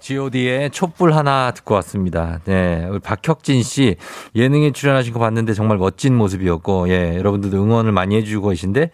[0.00, 2.40] G.O.D의 촛불 하나 듣고 왔습니다.
[2.44, 2.86] 네.
[2.90, 3.96] 우리 박혁진 씨
[4.34, 7.16] 예능에 출연하신 거 봤는데 정말 멋진 모습이었고, 예.
[7.16, 8.90] 여러분들도 응원을 많이 해주고 계신데,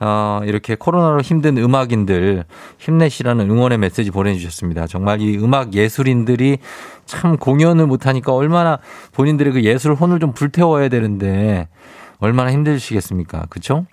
[0.00, 2.44] 어, 이렇게 코로나로 힘든 음악인들
[2.78, 4.86] 힘내시라는 응원의 메시지 보내주셨습니다.
[4.86, 6.58] 정말 이 음악 예술인들이
[7.06, 8.78] 참 공연을 못하니까 얼마나
[9.12, 11.68] 본인들의 그 예술 혼을 좀 불태워야 되는데
[12.18, 13.46] 얼마나 힘드시겠습니까?
[13.48, 13.86] 그쵸?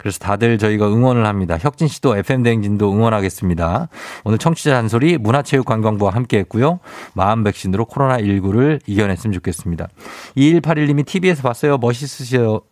[0.00, 1.58] 그래서 다들 저희가 응원을 합니다.
[1.60, 3.90] 혁진 씨도 FM 대행진도 응원하겠습니다.
[4.24, 6.80] 오늘 청취자 잔소리 문화체육관광부와 함께 했고요.
[7.12, 9.88] 마음 백신으로 코로나19를 이겨냈으면 좋겠습니다.
[10.38, 11.76] 2181님이 TV에서 봤어요.
[11.76, 12.62] 멋있으셨어요.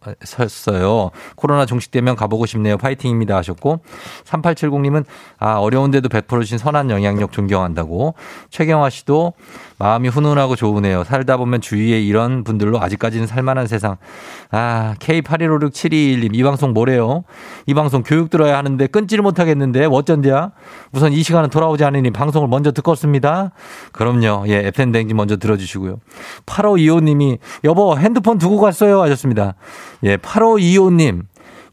[1.36, 2.78] 코로나 종식되면 가보고 싶네요.
[2.78, 3.80] 파이팅입니다 하셨고
[4.24, 5.04] 3870님은
[5.38, 8.14] 아 어려운데도 베풀어주신 선한 영향력 존경한다고
[8.48, 9.34] 최경화 씨도
[9.78, 11.04] 마음이 훈훈하고 좋으네요.
[11.04, 13.96] 살다 보면 주위에 이런 분들로 아직까지는 살만한 세상.
[14.50, 17.22] 아, K81567221님, 이 방송 뭐래요?
[17.66, 20.50] 이 방송 교육 들어야 하는데 끊지를 못하겠는데, 어쩐디야?
[20.92, 23.52] 우선 이 시간은 돌아오지 않으니 방송을 먼저 듣겠습니다.
[23.92, 24.44] 그럼요.
[24.48, 25.98] 예, FM대행진 먼저 들어주시고요.
[26.46, 29.00] 8525님이, 여보, 핸드폰 두고 갔어요.
[29.02, 29.54] 하셨습니다.
[30.02, 31.22] 예, 8525님.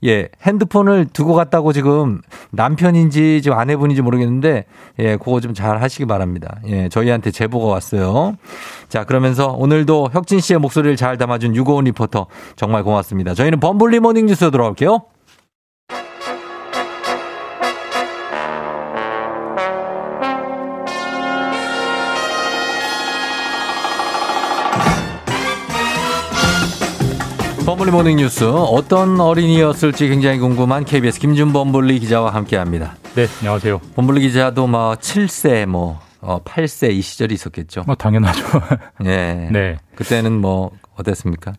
[0.05, 4.65] 예, 핸드폰을 두고 갔다고 지금 남편인지 지금 아내분인지 모르겠는데,
[4.99, 6.59] 예, 그거 좀 잘 하시기 바랍니다.
[6.67, 8.35] 예, 저희한테 제보가 왔어요.
[8.89, 13.33] 자, 그러면서 오늘도 혁진 씨의 목소리를 잘 담아준 유고원 리포터 정말 고맙습니다.
[13.33, 15.01] 저희는 범블리 모닝 뉴스로 돌아올게요.
[27.66, 32.95] 범블리 모닝 뉴스 어떤 어린이였을지 굉장히 궁금한 KBS 김준 범블리 기자와 함께합니다.
[33.16, 33.80] 네, 안녕하세요.
[33.95, 37.82] 범블리 기자도 뭐 7세 뭐 어, 8세 이 시절이 있었겠죠.
[37.88, 38.43] 뭐 당연하죠.
[39.05, 39.49] 예.
[39.51, 39.78] 네.
[39.95, 41.53] 그때는 뭐 어땠습니까?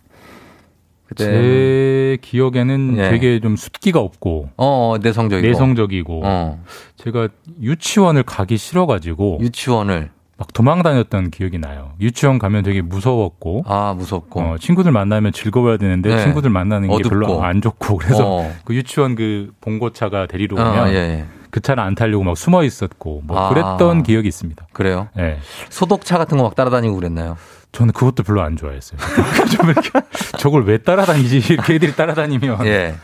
[1.17, 3.11] 제 기억에는 예.
[3.11, 6.63] 되게 좀 숫기가 없고 어, 내성적이고 내성적이고 어.
[6.99, 7.29] 제가
[7.61, 11.93] 유치원을 가기 싫어가지고 유치원을 막 도망 다녔던 기억이 나요.
[12.01, 16.22] 유치원 가면 되게 무서웠고 아 무섭고 어, 친구들 만나면 즐거워야 되는데 네.
[16.22, 17.09] 친구들 만나는 게 어둡고.
[17.09, 18.53] 별로 안 좋고 그래서 어.
[18.64, 21.24] 그 유치원 그 봉고차가 데리러 어, 오면 예, 예.
[21.51, 23.49] 그 차를 안 타려고 막 숨어 있었고 뭐 아.
[23.49, 24.66] 그랬던 기억이 있습니다.
[24.74, 25.09] 그래요?
[25.16, 25.39] 네.
[25.70, 27.39] 소독차 같은 거 막 따라다니고 그랬나요?
[27.72, 28.99] 저는 그것도 별로 안 좋아했어요.
[29.57, 29.91] 좀 이렇게
[30.39, 31.53] 저걸 왜 따라다니지?
[31.55, 32.66] 이렇게 애들이 따라다니면.
[32.66, 32.95] 예.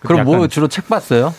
[0.00, 1.34] 그럼 뭐 주로 책 봤어요?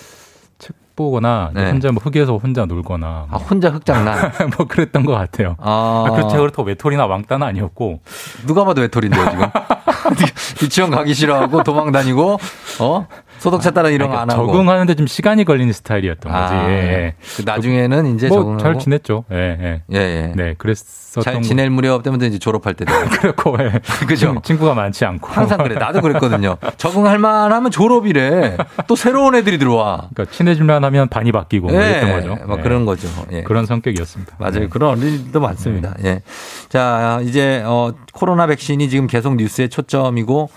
[1.01, 1.71] 책 보거나 네.
[1.71, 4.31] 혼자 뭐 흙에서 혼자 놀거나 아, 혼자 흑장난.
[4.57, 5.55] 뭐 그랬던 것 같아요.
[5.59, 6.37] 아, 아, 그렇죠.
[6.37, 8.01] 그렇다고 외톨이나 왕따는 아니었고
[8.45, 9.47] 누가 봐도 외톨인데요, 지금.
[10.61, 12.39] 유치원 가기 싫어하고 도망 다니고,
[12.79, 13.07] 어?
[13.41, 14.45] 소독차 따라 이런 거안 하고.
[14.45, 16.53] 적응하는데 좀 시간이 걸리는 스타일이었던 거지.
[16.53, 17.15] 아, 예, 예.
[17.37, 18.57] 그 나중에는 이제 뭐.
[18.57, 19.25] 잘 지냈죠.
[19.31, 19.81] 예, 예.
[19.91, 20.33] 예, 예.
[20.35, 22.99] 네, 그랬었던 잘 지낼 무렵 때문에 이제 졸업할 때 되고.
[23.09, 23.81] 그렇고 예.
[24.05, 24.35] 그죠?
[24.43, 25.73] 친구가 많지 않고 항상 그래.
[25.73, 26.57] 나도 그랬거든요.
[26.77, 28.57] 적응할 만하면 졸업이래.
[28.85, 30.09] 또 새로운 애들이 들어와.
[30.13, 32.45] 그러니까 친해질만 하면 반이 바뀌고 뭐 이랬던 거죠.
[32.45, 32.61] 막 예.
[32.61, 33.07] 그런 거죠.
[33.31, 33.41] 예.
[33.41, 34.35] 그런 성격이었습니다.
[34.37, 34.59] 맞아요.
[34.59, 34.67] 네.
[34.67, 35.95] 그런 어린이들도 많습니다.
[36.05, 36.21] 예.
[36.69, 40.49] 자, 이제, 어, 코로나 백신이 지금 계속 뉴스의 초점이고,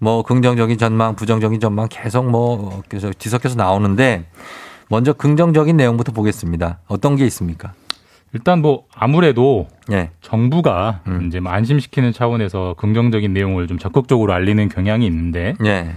[0.00, 4.26] 뭐, 긍정적인 전망, 부정적인 전망 계속 뭐, 계속 뒤섞여서 나오는데,
[4.88, 6.80] 먼저 긍정적인 내용부터 보겠습니다.
[6.88, 7.74] 어떤 게 있습니까?
[8.32, 10.10] 일단 뭐 아무래도 예.
[10.20, 11.26] 정부가 음.
[11.26, 15.94] 이제 뭐 안심시키는 차원에서 긍정적인 내용을 좀 적극적으로 알리는 경향이 있는데 예.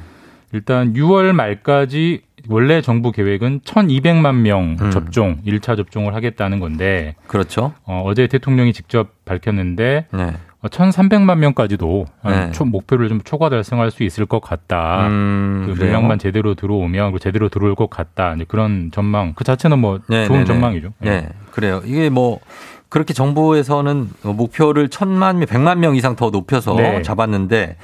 [0.51, 4.91] 일단 6월 말까지 원래 정부 계획은 1,200만 명 음.
[4.91, 7.74] 접종, 1차 접종을 하겠다는 건데 그렇죠.
[7.86, 10.34] 어, 어제 대통령이 직접 밝혔는데 네.
[10.64, 12.51] 어, 1,300만 명까지도 네.
[12.51, 15.07] 초, 목표를 좀 초과 달성할 수 있을 것 같다.
[15.07, 15.72] 음, 그?
[15.72, 18.34] 물량만 제대로 들어오면 제대로 들어올 것 같다.
[18.36, 20.45] 이제 그런 전망 그 자체는 뭐 네, 좋은 네, 네.
[20.45, 20.93] 전망이죠.
[20.99, 21.30] 네.
[21.51, 21.82] 그래요.
[21.86, 22.39] 이게 뭐,
[22.88, 27.01] 그렇게 정부에서는 목표를 천만 명, 백만 명 이상 더 높여서 네.
[27.01, 27.76] 잡았는데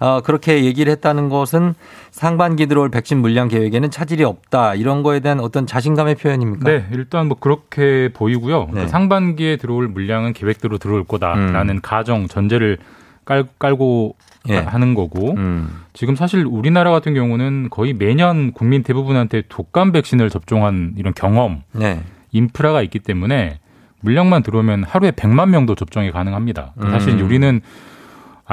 [0.00, 1.74] 어, 그렇게 얘기를 했다는 것은
[2.10, 6.70] 상반기 들어올 백신 물량 계획에는 차질이 없다 이런 거에 대한 어떤 자신감의 표현입니까?
[6.70, 8.70] 네, 일단 뭐 그렇게 보이고요.
[8.72, 8.88] 네.
[8.88, 12.78] 상반기에 들어올 물량은 계획대로 들어올 거다라는 가정 전제를
[13.26, 14.16] 깔, 깔고
[14.48, 14.50] 음.
[14.50, 14.56] 예.
[14.56, 15.68] 하는 거고 음.
[15.92, 22.00] 지금 사실 우리나라 같은 경우는 거의 매년 국민 대부분한테 독감 백신을 접종한 이런 경험, 네.
[22.32, 23.58] 인프라가 있기 때문에
[24.00, 26.72] 물량만 들어오면 하루에 100만 명도 접종이 가능합니다.
[26.90, 27.26] 사실 음.
[27.26, 27.60] 우리는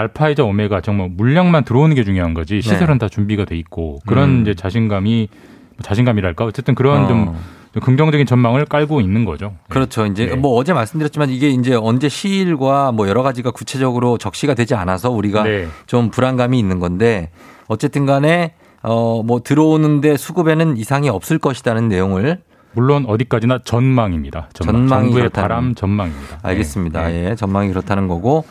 [0.02, 4.36] 알파이자 오메가 정말 물량만 들어오는 게 중요한 거지 시설은 다 준비가 돼 있고 그런 네.
[4.36, 4.42] 음.
[4.44, 7.08] 이제 자신감이 뭐 자신감이랄까 어쨌든 그런 어.
[7.08, 7.36] 좀
[7.82, 9.56] 긍정적인 전망을 깔고 있는 거죠.
[9.70, 10.06] 그렇죠.
[10.06, 10.36] 이제 네.
[10.36, 15.44] 뭐 어제 말씀드렸지만 이게 이제 언제 시일과 뭐 여러 가지가 구체적으로 적시가 되지 않아서 우리가
[15.44, 15.68] 네.
[15.88, 17.32] 좀 불안감이 있는 건데
[17.68, 22.40] 어쨌든 간에 어 뭐 들어오는데 수급에는 이상이 없을 것이라는 내용을
[22.74, 24.50] 물론 어디까지나 전망입니다.
[24.54, 24.76] 전망.
[24.88, 26.40] 전망이 정부의 그렇다는- 바람 전망입니다.
[26.44, 27.08] 알겠습니다.
[27.08, 27.30] 네.
[27.32, 28.46] 예, 전망이 그렇다는 거고.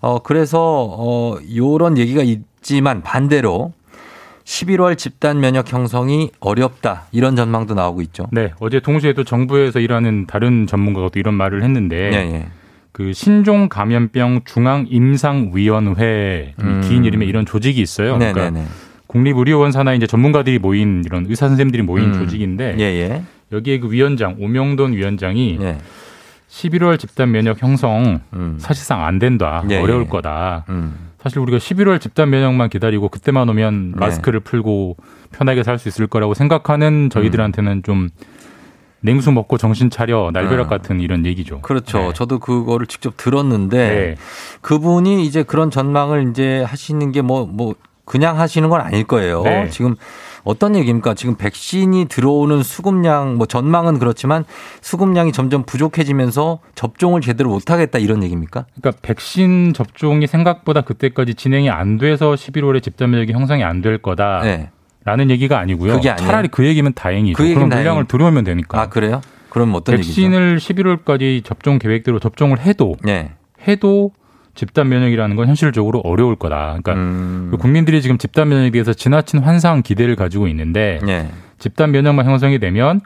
[0.00, 0.58] 어, 그래서,
[0.98, 3.72] 어, 요런 얘기가 있지만 반대로
[4.44, 7.06] 11월 집단 면역 형성이 어렵다.
[7.12, 8.26] 이런 전망도 나오고 있죠.
[8.32, 12.46] 네, 어제 동시에도 정부에서 일하는 다른 전문가가 또 이런 말을 했는데 예, 예.
[12.90, 16.80] 그 신종 감염병 중앙 임상 위원회 음.
[16.82, 18.16] 긴 이름의 이런 조직이 있어요.
[18.16, 18.68] 네, 그러니까 네, 네.
[19.06, 22.12] 국립의료원 산하의 이제 전문가들이 모인 이런 의사 선생님들이 모인 음.
[22.14, 23.22] 조직인데 예, 예.
[23.52, 25.78] 여기에 그 위원장 오명돈 위원장이 예.
[26.50, 28.56] 11월 집단 면역 형성 음.
[28.58, 29.62] 사실상 안 된다.
[29.70, 30.06] 예, 어려울 예.
[30.08, 30.64] 거다.
[30.68, 31.10] 음.
[31.22, 33.96] 사실 우리가 11월 집단 면역만 기다리고 그때만 오면 네.
[33.98, 34.96] 마스크를 풀고
[35.32, 38.08] 편하게 살 수 있을 거라고 생각하는 저희들한테는 좀
[39.02, 40.68] 냉수 먹고 정신 차려 날벼락 음.
[40.68, 41.60] 같은 이런 얘기죠.
[41.60, 41.98] 그렇죠.
[41.98, 42.12] 네.
[42.14, 44.14] 저도 그거를 직접 들었는데 네.
[44.60, 47.74] 그분이 이제 그런 전망을 이제 하시는 게 뭐, 뭐,
[48.04, 49.42] 그냥 하시는 건 아닐 거예요.
[49.42, 49.68] 네.
[49.70, 49.94] 지금
[50.44, 51.14] 어떤 얘기입니까?
[51.14, 54.44] 지금 백신이 들어오는 수급량, 뭐 전망은 그렇지만
[54.80, 58.66] 수급량이 점점 부족해지면서 접종을 제대로 못 하겠다 이런 얘기입니까?
[58.80, 64.68] 그러니까 백신 접종이 생각보다 그때까지 진행이 안 돼서 11월에 집단 면역이 형성이 안 될 거다라는
[65.18, 65.28] 네.
[65.30, 66.00] 얘기가 아니고요.
[66.00, 67.36] 차라리 그 얘기면 다행이죠.
[67.36, 68.80] 그 그럼 물량을 다행이- 들어오면 되니까.
[68.80, 69.22] 아, 그래요?
[69.48, 70.08] 그럼 어떤 얘기죠?
[70.08, 73.32] 백신을 11월까지 접종 계획대로 접종을 해도 네.
[73.66, 74.12] 해도
[74.54, 76.78] 집단 면역이라는 건 현실적으로 어려울 거다.
[76.82, 77.48] 그러니까 음.
[77.50, 81.30] 그 국민들이 지금 집단 면역에 대해서 지나친 환상 기대를 가지고 있는데 네.
[81.58, 83.00] 집단 면역만 형성이 되면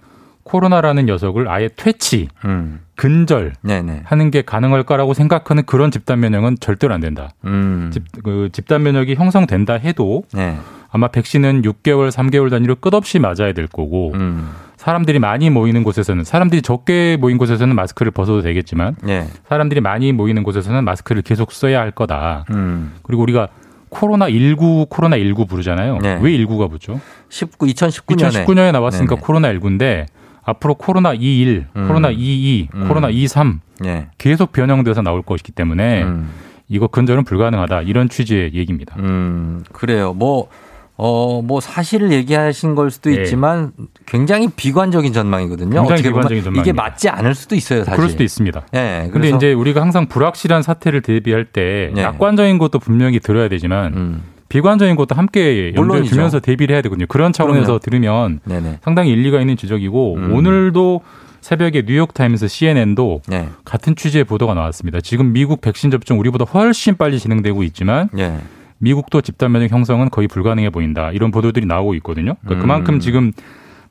[0.45, 2.81] 코로나라는 녀석을 아예 퇴치, 음.
[2.97, 4.03] 근절 네네.
[4.05, 7.31] 하는 게 가능할 거라고 생각하는 그런 집단 면역은 절대로 안 된다.
[7.45, 7.91] 음.
[7.93, 10.57] 집, 그 집단 면역이 형성된다 해도 네.
[10.91, 14.49] 아마 백신은 6개월, 3개월 단위로 끝없이 맞아야 될 거고 음.
[14.85, 19.27] 사람들이 많이 모이는 곳에서는 사람들이 적게 모인 곳에서는 마스크를 벗어도 되겠지만 네.
[19.49, 22.45] 사람들이 많이 모이는 곳에서는 마스크를 계속 써야 할 거다.
[22.51, 22.93] 음.
[23.03, 23.49] 그리고 우리가
[23.89, 25.99] 코로나 19 코로나 19 부르잖아요.
[26.03, 26.19] 네.
[26.21, 27.01] 왜 19가 붙죠?
[27.31, 28.45] 19, 2019년에.
[28.45, 29.25] 2019년에 나왔으니까 네네.
[29.25, 30.07] 코로나 19인데
[30.43, 31.87] 앞으로 코로나 21, 음.
[31.89, 32.89] 코로나 22, 음.
[32.89, 34.09] 코로나 23 네.
[34.19, 36.29] 계속 변형돼서 나올 것이기 때문에 음.
[36.69, 37.83] 이거 근절은 불가능하다.
[37.83, 38.97] 이런 취지의 얘기입니다.
[38.99, 40.13] 음, 그래요.
[40.13, 40.49] 뭐,
[40.97, 43.23] 어, 뭐 사실을 얘기하신 걸 수도 예.
[43.23, 43.73] 있지만
[44.07, 45.81] 굉장히 비관적인 전망이거든요.
[45.81, 46.61] 굉장히 비관적인 전망입니다.
[46.61, 47.97] 이게 맞지 않을 수도 있어요, 사실.
[47.97, 48.67] 그럴 수도 있습니다.
[48.75, 49.01] 예.
[49.05, 52.03] 근데 그래서 이제 우리가 항상 불확실한 사태를 대비할 때 네.
[52.03, 54.23] 낙관적인 것도 분명히 들어야 되지만 음.
[54.49, 56.15] 비관적인 것도 함께 물론이죠.
[56.15, 57.07] 두면서 대비를 해야 되거든요.
[57.09, 57.79] 그런 차원에서 그럼요.
[57.81, 58.79] 들으면 네네.
[58.83, 60.33] 상당히 일리가 있는 지적이고 음.
[60.33, 61.01] 오늘도
[61.41, 63.49] 새벽에 뉴욕타임스, CNN도 네.
[63.65, 65.01] 같은 취지의 보도가 나왔습니다.
[65.01, 68.39] 지금 미국 백신 접종 우리보다 훨씬 빨리 진행되고 있지만 예.
[68.85, 71.11] 미국도 집단 면역 형성은 거의 불가능해 보인다.
[71.11, 72.37] 이런 보도들이 나오고 있거든요.
[72.43, 72.61] 그러니까 음.
[72.61, 73.33] 그만큼 지금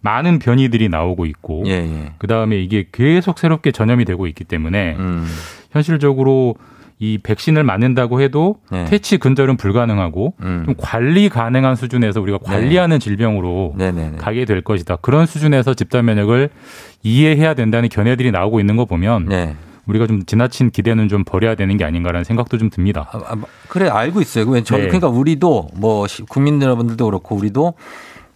[0.02, 2.12] 많은 변이들이 나오고 있고 예, 예.
[2.20, 5.26] 그 다음에 이게 계속 새롭게 전염이 되고 있기 때문에 음.
[5.72, 6.56] 현실적으로
[7.00, 8.86] 이 백신을 맞는다고 해도 네.
[8.86, 10.64] 퇴치 근절은 불가능하고 음.
[10.66, 14.18] 좀 관리 가능한 수준에서 우리가 관리하는 질병으로 네네네.
[14.18, 14.98] 가게 될 것이다.
[14.98, 16.50] 그런 수준에서 집단 면역을
[17.02, 19.56] 이해해야 된다는 견해들이 나오고 있는 거 보면 네.
[19.86, 23.10] 우리가 좀 지나친 기대는 좀 버려야 되는 게 아닌가라는 생각도 좀 듭니다.
[23.12, 23.36] 아, 아,
[23.68, 24.46] 그래 알고 있어요.
[24.48, 24.88] 왜 저는 네.
[24.88, 27.74] 그러니까 우리도 뭐 시- 국민 여러분들도 그렇고 우리도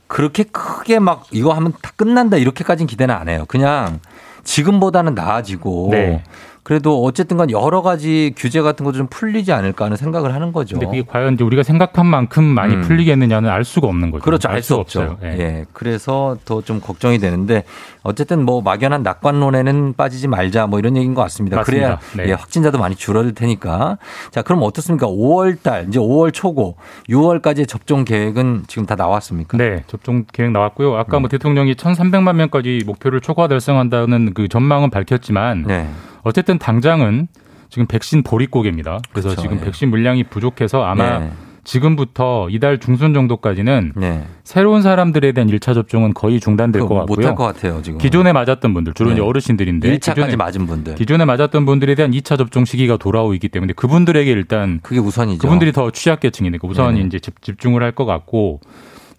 [0.07, 3.45] 그렇게 크게 막 이거 하면 다 끝난다 이렇게까지는 기대는 안 해요.
[3.47, 3.99] 그냥
[4.43, 6.23] 지금보다는 나아지고 네.
[6.67, 10.77] 그래도 어쨌든 간 여러 가지 규제 같은 것도 좀 풀리지 않을까 하는 생각을 하는 거죠.
[10.77, 12.81] 근데 그게 과연 이제 우리가 생각한 만큼 많이 음.
[12.81, 14.21] 풀리겠느냐는 알 수가 없는 거죠.
[14.21, 14.49] 그렇죠.
[14.49, 15.17] 알 수 없죠.
[15.23, 15.27] 예.
[15.27, 15.65] 예.
[15.71, 17.63] 그래서 더 좀 걱정이 되는데
[18.03, 21.55] 어쨌든 뭐 막연한 낙관론에는 빠지지 말자 뭐 이런 얘기인 것 같습니다.
[21.55, 21.85] 맞습니다.
[21.87, 22.31] 그래야 네.
[22.31, 23.97] 예, 확진자도 많이 줄어들 테니까.
[24.31, 25.07] 자, 그럼 어떻습니까?
[25.07, 26.75] 5월 달, 이제 5월 초고
[27.07, 29.57] 6월까지 접종 계획은 지금 다 나왔습니까?
[29.57, 30.97] 네, 접종 계획 나왔고요.
[30.97, 31.21] 아까 음.
[31.21, 35.87] 뭐 대통령이 1,300만 명까지 목표를 초과 달성한다는 그 전망은 밝혔지만 네.
[36.27, 37.27] 어쨌든 당장은
[37.69, 38.99] 지금 백신 보릿고개입니다.
[39.11, 39.41] 그래서 그렇죠.
[39.41, 39.65] 지금 예.
[39.65, 41.31] 백신 물량이 부족해서 아마 네.
[41.63, 44.23] 지금부터 이달 중순 정도까지는 네.
[44.45, 47.05] 새로운 사람들에 대한 1차 접종은 거의 중단될 것 같고요.
[47.17, 47.97] 못할 것 같아요, 지금.
[47.99, 49.15] 기존에 맞았던 분들, 주로 네.
[49.15, 50.95] 이제 어르신들인데 1차까지 기존에, 맞은 분들.
[50.95, 55.39] 기존에 맞았던 분들에 대한 2차 접종 시기가 돌아오기 때문에 그분들에게 일단 그게 우선이죠.
[55.41, 57.07] 그분들이 더 취약계층이니까 우선 네네.
[57.07, 58.61] 이제 집, 집중을 할 것 같고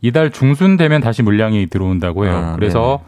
[0.01, 2.35] 이달 중순 되면 다시 물량이 들어온다고 해요.
[2.35, 3.01] 아, 그래서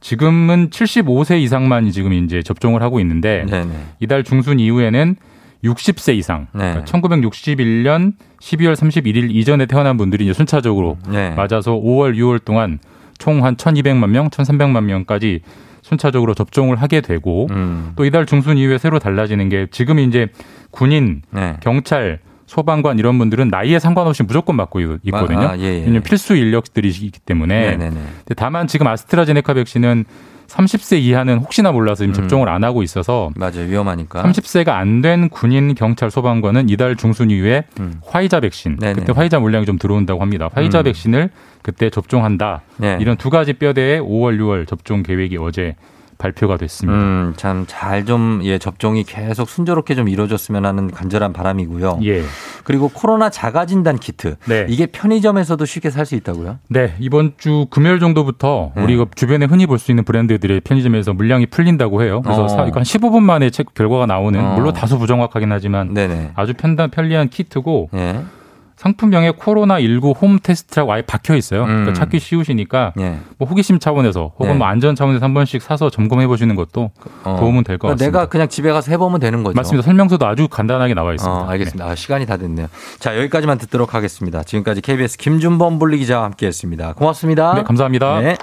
[0.00, 3.72] 지금은 75세 이상만 지금 이제 접종을 하고 있는데 네네.
[4.00, 5.16] 이달 중순 이후에는
[5.64, 6.72] 60세 이상, 네.
[6.72, 11.30] 그러니까 1961년 12월 31일 이전에 태어난 분들이 이제 순차적으로 네.
[11.30, 12.78] 맞아서 5월, 6월 동안
[13.18, 15.40] 총 한 1,200만 명, 1,300만 명까지
[15.82, 17.92] 순차적으로 접종을 하게 되고 음.
[17.96, 20.28] 또 이달 중순 이후에 새로 달라지는 게 지금 이제
[20.70, 21.56] 군인, 네.
[21.60, 25.40] 경찰, 소방관 이런 분들은 나이에 상관없이 무조건 맞고 있- 있거든요.
[25.48, 25.68] 아, 예, 예.
[25.80, 27.76] 왜냐면 필수 인력들이기 때문에.
[27.76, 28.00] 네네네.
[28.36, 30.04] 다만 지금 아스트라제네카 백신은
[30.48, 32.12] 30세 이하는 혹시나 몰라서 음.
[32.14, 33.68] 지금 접종을 안 하고 있어서 맞아요.
[33.68, 34.22] 위험하니까.
[34.22, 38.00] 30세가 안 된 군인, 경찰, 소방관은 이달 중순 이후에 음.
[38.06, 38.94] 화이자 백신, 네네.
[38.94, 40.48] 그때 화이자 물량이 좀 들어온다고 합니다.
[40.50, 40.84] 화이자 음.
[40.84, 41.28] 백신을
[41.60, 42.62] 그때 접종한다.
[42.78, 42.96] 네.
[42.98, 45.76] 이런 두 가지 뼈대의 5월, 6월 접종 계획이 어제
[46.18, 46.98] 발표가 됐습니다.
[46.98, 52.00] 음, 참 잘 좀 예, 접종이 계속 순조롭게 좀 이루어졌으면 하는 간절한 바람이고요.
[52.04, 52.22] 예.
[52.64, 54.36] 그리고 코로나 자가 진단 키트.
[54.46, 54.66] 네.
[54.68, 56.58] 이게 편의점에서도 쉽게 살 수 있다고요?
[56.68, 58.82] 네, 이번 주 금요일 정도부터 네.
[58.82, 62.20] 우리가 주변에 흔히 볼 수 있는 브랜드들의 편의점에서 물량이 풀린다고 해요.
[62.24, 62.48] 그래서 어.
[62.48, 64.54] 사- 이거 한 15분 만에 책 결과가 나오는 어.
[64.54, 66.32] 물론 다소 부정확하긴 하지만 네네.
[66.34, 68.20] 아주 편단 편리한 키트고 예.
[68.78, 71.64] 상품명에 코로나19 홈 테스트라고 아예 박혀 있어요.
[71.64, 71.94] 그러니까 음.
[71.94, 73.18] 찾기 쉬우시니까 예.
[73.36, 74.58] 뭐 호기심 차원에서 혹은 네.
[74.58, 76.92] 뭐 안전 차원에서 한 번씩 사서 점검해 보시는 것도
[77.24, 77.36] 어.
[77.40, 78.04] 도움은 될것 그러니까 같습니다.
[78.06, 79.56] 내가 그냥 집에 가서 해보면 되는 거죠.
[79.56, 79.84] 맞습니다.
[79.84, 81.40] 설명서도 아주 간단하게 나와 있습니다.
[81.40, 81.90] 어, 알겠습니다.
[81.90, 82.68] 아, 시간이 다 됐네요.
[83.00, 84.44] 자, 여기까지만 듣도록 하겠습니다.
[84.44, 86.92] 지금까지 KBS 김준범 분리 기자와 함께 했습니다.
[86.92, 87.54] 고맙습니다.
[87.54, 88.20] 네, 감사합니다.
[88.20, 88.36] 네.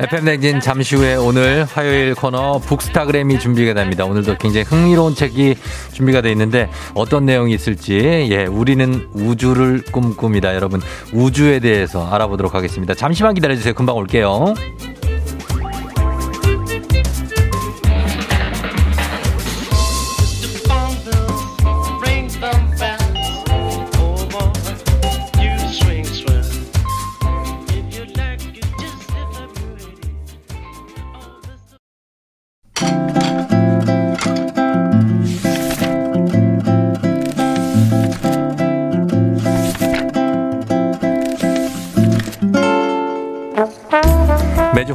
[0.00, 4.06] FM 댕진 잠시 후에 오늘 화요일 코너 북스타그램이 준비가 됩니다.
[4.06, 5.56] 오늘도 굉장히 흥미로운 책이
[5.92, 10.54] 준비가 돼 있는데 어떤 내용이 있을지 예, 우리는 우주를 꿈꿉니다.
[10.54, 10.80] 여러분
[11.12, 12.94] 우주에 대해서 알아보도록 하겠습니다.
[12.94, 13.74] 잠시만 기다려 주세요.
[13.74, 14.54] 금방 올게요.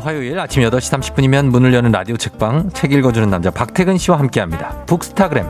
[0.05, 4.85] 화요일 아침 8시 30분이면 문을 여는 라디오 책방 책 읽어주는 남자 박태근 씨와 함께합니다.
[4.85, 5.47] 북스타그램.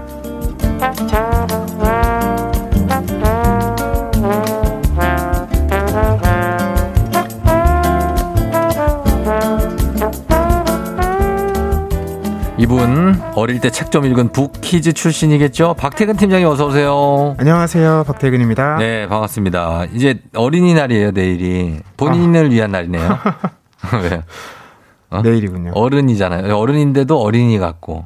[12.58, 15.76] 이분 어릴 때 책 좀 읽은 북키즈 출신이겠죠?
[15.78, 17.36] 박태근 팀장님 어서 오세요.
[17.38, 18.04] 안녕하세요.
[18.08, 18.78] 박태근입니다.
[18.78, 19.86] 네, 반갑습니다.
[19.94, 21.80] 이제 어린이날이에요, 내일이.
[21.98, 23.20] 본인을 위한 날이네요.
[24.02, 24.24] 왜요?
[25.12, 25.22] 어?
[25.22, 25.72] 내일이군요.
[25.74, 26.56] 어른이잖아요.
[26.56, 28.06] 어른인데도 어린이 같고.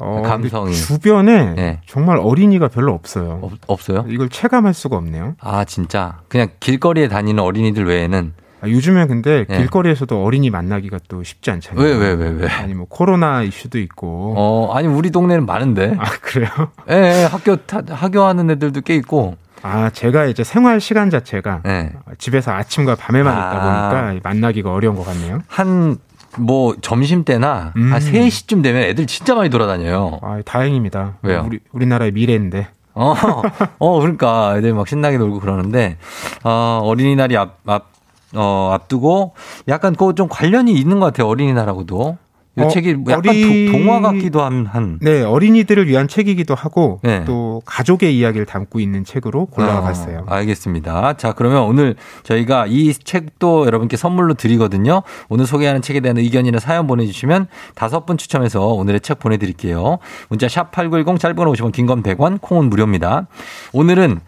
[0.00, 0.72] 어, 감성이.
[0.72, 1.80] 주변에 네.
[1.86, 3.50] 정말 어린이가 별로 없어요.
[3.66, 4.04] 없어요?
[4.08, 5.34] 이걸 체감할 수가 없네요.
[5.40, 6.18] 아, 진짜.
[6.28, 8.32] 그냥 길거리에 다니는 어린이들 외에는.
[8.60, 9.58] 아, 요즘에 근데 네.
[9.58, 11.84] 길거리에서도 어린이 만나기가 또 쉽지 않잖아요.
[11.84, 12.48] 왜, 왜, 왜, 왜?
[12.48, 14.34] 아니 뭐 코로나 이슈도 있고.
[14.36, 15.96] 어, 아니, 우리 동네는 많은데.
[15.98, 16.48] 아 그래요?
[16.90, 19.36] 예, 예, 학교, 타, 학교 하는 애들도 꽤 있고.
[19.62, 21.92] 아 제가 이제 생활 시간 자체가 네.
[22.18, 23.38] 집에서 아침과 밤에만 아.
[23.38, 25.40] 있다 보니까 만나기가 어려운 것 같네요.
[25.46, 25.96] 한,
[26.36, 27.92] 뭐, 점심 때나 음.
[27.92, 30.20] 한 3시쯤 되면 애들 진짜 많이 돌아다녀요.
[30.22, 31.16] 아 다행입니다.
[31.22, 31.44] 왜요?
[31.46, 32.68] 우리 우리나라의 미래인데.
[32.94, 33.14] 어,
[33.78, 35.98] 어, 그러니까 애들 막 신나게 놀고 그러는데,
[36.42, 37.86] 어, 어린이날이 앞, 앞,
[38.34, 39.34] 어, 앞두고
[39.68, 41.28] 약간 그거 좀 관련이 있는 것 같아요.
[41.28, 42.18] 어린이날하고도.
[42.56, 44.98] 이 어, 책이 약간 어리- 도- 동화 같기도 한, 한.
[45.00, 47.24] 네 어린이들을 위한 책이기도 하고 네.
[47.24, 50.24] 또 가족의 이야기를 담고 있는 책으로 골라봤어요.
[50.26, 51.12] 어, 알겠습니다.
[51.18, 51.94] 자, 그러면 오늘
[52.24, 55.02] 저희가 이 책도 여러분께 선물로 드리거든요.
[55.28, 57.46] 오늘 소개하는 책에 대한 의견이나 사연 보내주시면
[57.76, 59.98] 다섯 분 추첨해서 오늘의 책 보내드릴게요.
[60.28, 63.28] 문자 샵8910 짧은 건 50원, 긴 건 100원, 콩은 무료입니다.
[63.72, 64.18] 오늘은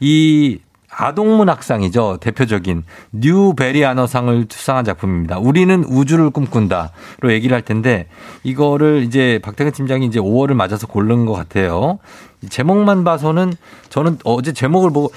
[0.00, 0.58] 이
[0.98, 2.18] 아동문학상이죠.
[2.20, 2.82] 대표적인
[3.12, 5.38] 뉴베리아너상을 수상한 작품입니다.
[5.38, 8.08] 우리는 우주를 꿈꾼다로 얘기를 할 텐데
[8.42, 12.00] 이거를 이제 박태근 팀장이 이제 5월을 맞아서 고른 것 같아요.
[12.42, 13.52] 이 제목만 봐서는
[13.88, 15.12] 저는 어제 제목을 보고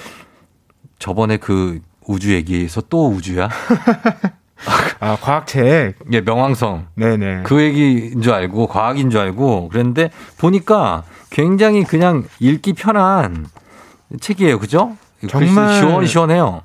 [1.00, 3.48] 저번에 그 우주 얘기에서 또 우주야?
[5.00, 5.96] 아 과학책.
[6.12, 6.86] 예, 명왕성.
[6.94, 7.42] 네네.
[7.42, 13.46] 그 얘기인 줄 알고 과학인 줄 알고 그랬는데 보니까 굉장히 그냥 읽기 편한
[14.20, 14.60] 책이에요.
[14.60, 14.96] 그죠?
[15.28, 16.62] 정말 시원시원해요.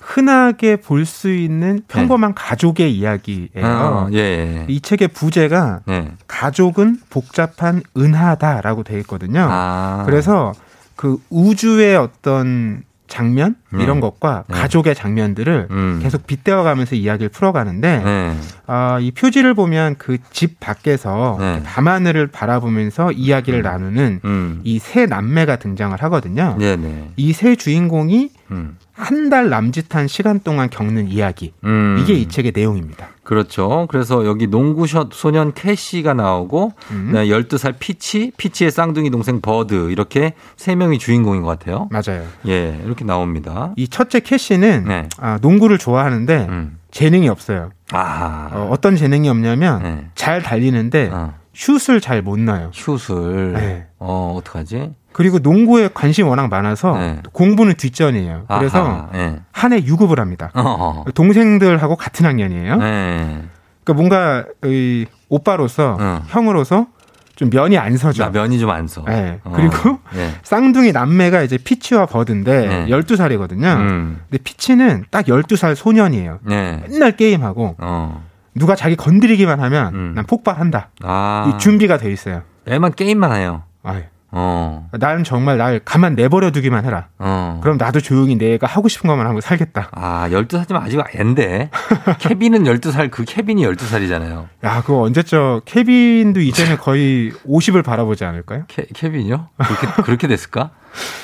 [0.00, 3.48] 흔하게 볼 수 있는 평범한 가족의 이야기예요.
[3.54, 3.62] 네.
[3.62, 4.66] 어, 예.
[4.68, 6.10] 이 책의 부제가 예.
[6.26, 9.46] 가족은 복잡한 은하다라고 되어 있거든요.
[9.48, 10.02] 아.
[10.04, 10.52] 그래서
[10.96, 12.82] 그 우주의 어떤
[13.12, 13.82] 장면 네.
[13.84, 14.54] 이런 것과 네.
[14.56, 16.00] 가족의 장면들을 음.
[16.02, 18.36] 계속 빗대어가면서 이야기를 풀어가는데 네.
[18.66, 21.62] 아, 이 표지를 보면 그 집 밖에서 네.
[21.64, 24.60] 밤하늘을 바라보면서 이야기를 나누는 음.
[24.64, 26.56] 이 세 남매가 등장을 하거든요.
[26.58, 27.12] 네네.
[27.16, 28.76] 이 세 주인공이 음.
[28.92, 31.52] 한달 남짓한 시간 동안 겪는 이야기.
[31.64, 31.98] 음.
[32.00, 33.08] 이게 이 책의 내용입니다.
[33.32, 33.86] 그렇죠.
[33.88, 37.10] 그래서 여기 농구 셔- 소년 캐시가 나오고 음.
[37.14, 41.88] 네, 12살 피치, 피치의 쌍둥이 동생 버드 이렇게 세 명이 주인공인 것 같아요.
[41.90, 42.24] 맞아요.
[42.46, 43.72] 예, 이렇게 나옵니다.
[43.76, 45.08] 이 첫째 캐시는 네.
[45.18, 46.78] 아, 농구를 좋아하는데 음.
[46.90, 47.70] 재능이 없어요.
[47.90, 50.06] 아, 어, 떤 재능이 없냐면 네.
[50.14, 52.70] 잘 달리는데 어, 슛을 잘못 넣어요.
[52.72, 53.86] 슛을 네.
[53.98, 54.94] 어, 어떡하지?
[55.12, 57.20] 그리고 농구에 관심이 워낙 많아서 네.
[57.32, 58.46] 공부는 뒷전이에요.
[58.48, 59.40] 그래서 아하, 예.
[59.52, 60.50] 한해 유급을 합니다.
[60.54, 61.04] 어.
[61.14, 62.76] 동생들하고 같은 학년이에요.
[62.76, 63.42] 네.
[63.84, 66.22] 그러니까 뭔가 이 오빠로서 어.
[66.28, 66.86] 형으로서
[67.34, 68.22] 좀 면이 안 서죠.
[68.22, 69.04] 나 면이 좀안 써.
[69.04, 69.40] 네.
[69.44, 69.52] 어.
[69.54, 70.30] 그리고 예.
[70.42, 72.86] 쌍둥이 남매가 이제 피치와 버드인데 네.
[72.86, 73.76] 12살이거든요.
[73.76, 74.20] 음.
[74.30, 76.38] 근데 피치는 딱 12살 소년이에요.
[76.42, 76.82] 네.
[76.88, 78.24] 맨날 게임하고 어.
[78.54, 80.12] 누가 자기 건드리기만 하면 음.
[80.14, 80.90] 난 폭발한다.
[81.02, 81.52] 아.
[81.54, 82.42] 이 준비가 돼 있어요.
[82.66, 83.62] 애만 게임만 해요.
[83.82, 84.02] 아유,
[84.34, 84.88] 어.
[84.92, 87.08] 나는 정말 날 가만 내버려 두기만 해라.
[87.18, 87.60] 어.
[87.62, 89.90] 그럼 나도 조용히 내가 하고 싶은 것만 하고 살겠다.
[89.92, 91.70] 아, 12살이면 아직 앤데.
[92.18, 94.46] 케빈은 12살, 그 케빈이 12살이잖아요.
[94.64, 98.64] 야, 그거 언제적 케빈도 이제는 거의 50을 바라보지 않을까요?
[98.68, 99.48] 케, 케빈이요?
[99.58, 100.70] 그렇게, 그렇게 됐을까?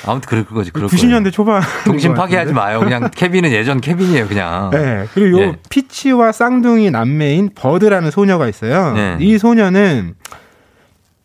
[0.06, 0.70] 아무튼 그럴 거지.
[0.70, 1.62] 그럴 90년대 초반.
[1.84, 2.80] 동심 파괴하지 마요.
[2.80, 4.70] 그냥 케빈은 예전 케빈이에요, 그냥.
[4.70, 5.06] 네.
[5.14, 5.56] 그리고 요 예.
[5.70, 8.92] 피치와 쌍둥이 남매인 버드라는 소녀가 있어요.
[8.94, 9.16] 네.
[9.20, 10.14] 이 소녀는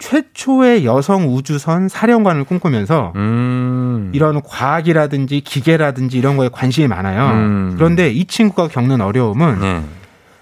[0.04, 4.12] 최초의 여성 우주선 사령관을 꿈꾸면서 음.
[4.14, 7.32] 이런 과학이라든지 기계라든지 이런 거에 관심이 많아요.
[7.32, 7.74] 음.
[7.78, 9.84] 그런데 이 친구가 겪는 어려움은 네.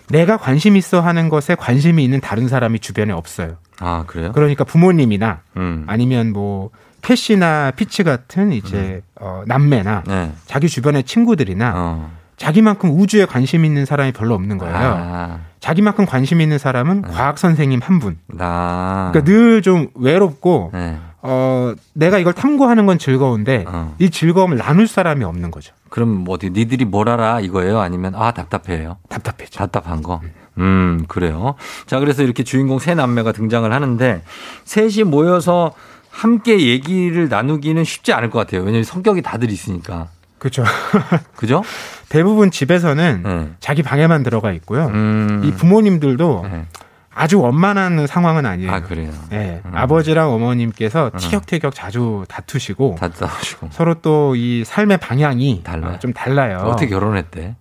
[0.09, 3.57] 내가 관심 있어 하는 것에 관심이 있는 다른 사람이 주변에 없어요.
[3.79, 4.31] 아, 그래요?
[4.33, 5.83] 그러니까 부모님이나 음.
[5.85, 6.71] 아니면 뭐
[7.03, 10.31] 캐시나 피치 같은 이제 어, 남매나 네.
[10.47, 12.11] 자기 주변의 친구들이나 어.
[12.37, 14.75] 자기만큼 우주에 관심 있는 사람이 별로 없는 거예요.
[14.75, 15.39] 아.
[15.65, 18.17] 자기만큼 관심 있는 사람은 과학 선생님 한 분.
[18.27, 19.11] 나.
[19.13, 20.97] 그러니까 늘 좀 외롭고 네.
[21.21, 23.95] 어 내가 이걸 탐구하는 건 즐거운데 어.
[23.99, 25.73] 이 즐거움을 나눌 사람이 없는 거죠.
[25.89, 27.79] 그럼 뭐 어디 니들이 뭘 알아 이거예요?
[27.79, 28.97] 아니면 아 답답해요?
[29.07, 29.59] 답답해죠.
[29.59, 30.19] 답답한 거.
[30.57, 31.53] 음 그래요.
[31.85, 34.23] 자 그래서 이렇게 주인공 세 남매가 등장을 하는데
[34.65, 35.73] 셋이 모여서
[36.09, 38.61] 함께 얘기를 나누기는 쉽지 않을 것 같아요.
[38.61, 40.07] 왜냐면 성격이 다들 있으니까.
[40.41, 40.63] 그렇죠.
[41.37, 41.61] 그죠?
[42.09, 43.49] 대부분 집에서는 네.
[43.59, 44.87] 자기 방에만 들어가 있고요.
[44.87, 45.41] 음.
[45.45, 46.65] 이 부모님들도 네.
[47.13, 48.71] 아주 원만한 상황은 아니에요.
[48.71, 49.11] 아 그래요.
[49.29, 49.71] 네, 음.
[49.75, 53.69] 아버지랑 어머님께서 티격태격 자주 다투시고 다 싸우시고.
[53.71, 55.93] 서로 또 이 삶의 방향이 달라요?
[55.95, 56.57] 어, 좀 달라요.
[56.65, 57.55] 어떻게 결혼했대?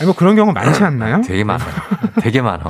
[0.00, 1.20] 아니, 뭐 그런 경우 많지 않나요?
[1.22, 1.64] 되게 많아.
[2.22, 2.64] 되게 많아.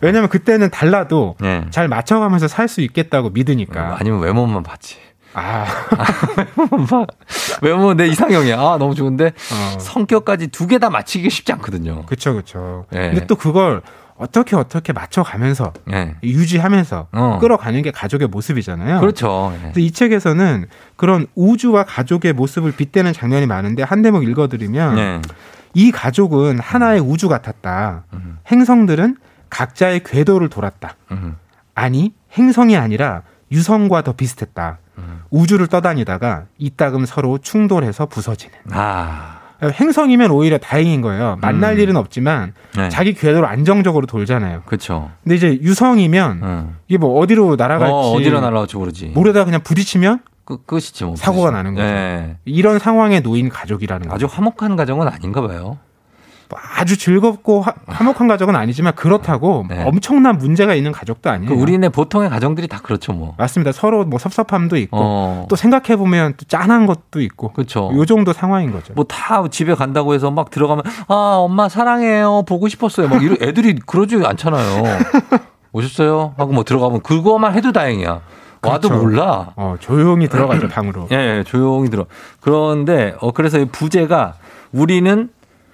[0.00, 1.64] 왜냐면 그때는 달라도 네.
[1.70, 3.96] 잘 맞춰가면서 살 수 있겠다고 믿으니까.
[4.00, 4.96] 아니면 외모만 봤지.
[5.34, 5.64] 아,
[6.88, 7.06] 봐.
[7.62, 8.58] 외모 내 이상형이야.
[8.60, 9.78] 아 너무 좋은데 어.
[9.78, 12.04] 성격까지 두 개 다 맞히기 쉽지 않거든요.
[12.06, 12.86] 그쵸, 그쵸.
[12.90, 13.10] 네.
[13.10, 13.82] 근데 또 그걸
[14.16, 16.14] 어떻게 어떻게 맞춰가면서 네.
[16.22, 17.38] 유지하면서 어.
[17.40, 19.00] 끌어가는 게 가족의 모습이잖아요.
[19.00, 19.52] 그렇죠.
[19.56, 19.62] 예.
[19.64, 20.66] 근데 이 책에서는
[20.96, 25.20] 그런 우주와 가족의 모습을 빗대는 장면이 많은데 한 대목 읽어드리면 네.
[25.74, 28.04] 이 가족은 하나의 우주 같았다.
[28.50, 29.16] 행성들은
[29.50, 30.94] 각자의 궤도를 돌았다.
[31.10, 31.36] 음.
[31.74, 33.22] 아니 행성이 아니라
[33.58, 34.78] 유성과 더 비슷했다.
[35.30, 38.54] 우주를 떠다니다가 이따금 서로 충돌해서 부서지는.
[38.72, 39.38] 아.
[39.62, 41.38] 행성이면 오히려 다행인 거예요.
[41.40, 41.80] 만날 음.
[41.80, 42.88] 일은 없지만 네.
[42.90, 44.62] 자기 궤도로 안정적으로 돌잖아요.
[44.66, 45.10] 그렇죠.
[45.22, 46.76] 근데 이제 유성이면 음.
[46.88, 49.06] 이게 뭐 어디로 날아갈지 어, 어디로 날아갈지 모르지.
[49.14, 51.16] 모르다가 그냥 부딪히면 끝, 끝이지 뭐.
[51.16, 51.50] 사고가.
[51.50, 51.86] 나는 거죠.
[51.86, 52.36] 예.
[52.44, 54.26] 이런 상황에 놓인 가족이라는 거죠.
[54.26, 55.78] 아주 화목한 가정은 아닌가 봐요.
[56.48, 59.82] 뭐 아주 즐겁고 화, 화목한 가족은 아니지만 그렇다고 네.
[59.84, 61.54] 엄청난 문제가 있는 가족도 아니에요.
[61.54, 63.34] 그 우리네 보통의 가정들이 다 그렇죠 뭐.
[63.38, 63.72] 맞습니다.
[63.72, 65.46] 서로 뭐 섭섭함도 있고 어.
[65.48, 67.90] 또 생각해 보면 또 짠한 것도 있고 그렇죠.
[67.94, 68.92] 요 정도 상황인 거죠.
[68.94, 73.74] 뭐 다 집에 간다고 해서 막 들어가면 아 엄마 사랑해요 보고 싶었어요 막 이런 애들이
[73.74, 74.82] 그러지 않잖아요
[75.72, 78.20] 오셨어요 하고 뭐 들어가면 그거만 해도 다행이야
[78.62, 79.04] 와도 그렇죠.
[79.04, 81.08] 몰라 어, 조용히 들어가죠 방으로.
[81.12, 82.06] 예, 예, 조용히 들어
[82.40, 84.34] 그런데 어 그래서 이 부제가
[84.72, 85.30] 우리는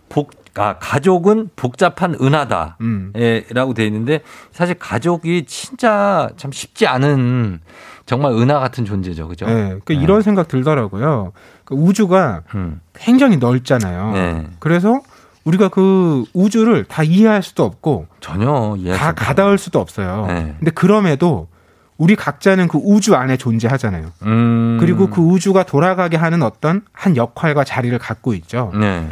[0.08, 2.78] 복 아, 가족은 복잡한 은하다.
[2.80, 3.12] 음.
[3.16, 4.20] 예, 라고 돼 있는데
[4.52, 7.60] 사실 가족이 진짜 참 쉽지 않은
[8.06, 9.28] 정말 은하 같은 존재죠.
[9.28, 9.46] 그죠?
[9.46, 11.32] 네, 그 이런 생각 들더라고요.
[11.64, 12.80] 그 우주가 음.
[12.94, 14.12] 굉장히 넓잖아요.
[14.12, 14.46] 네.
[14.58, 15.00] 그래서
[15.44, 20.26] 우리가 그 우주를 다 이해할 수도 없고 전혀 다 가닿을 수도 없어요.
[20.26, 20.54] 네.
[20.58, 21.48] 근데 그럼에도
[21.96, 24.10] 우리 각자는 그 우주 안에 존재하잖아요.
[24.22, 24.78] 음.
[24.80, 28.72] 그리고 그 우주가 돌아가게 하는 어떤 한 역할과 자리를 갖고 있죠.
[28.74, 29.08] 네.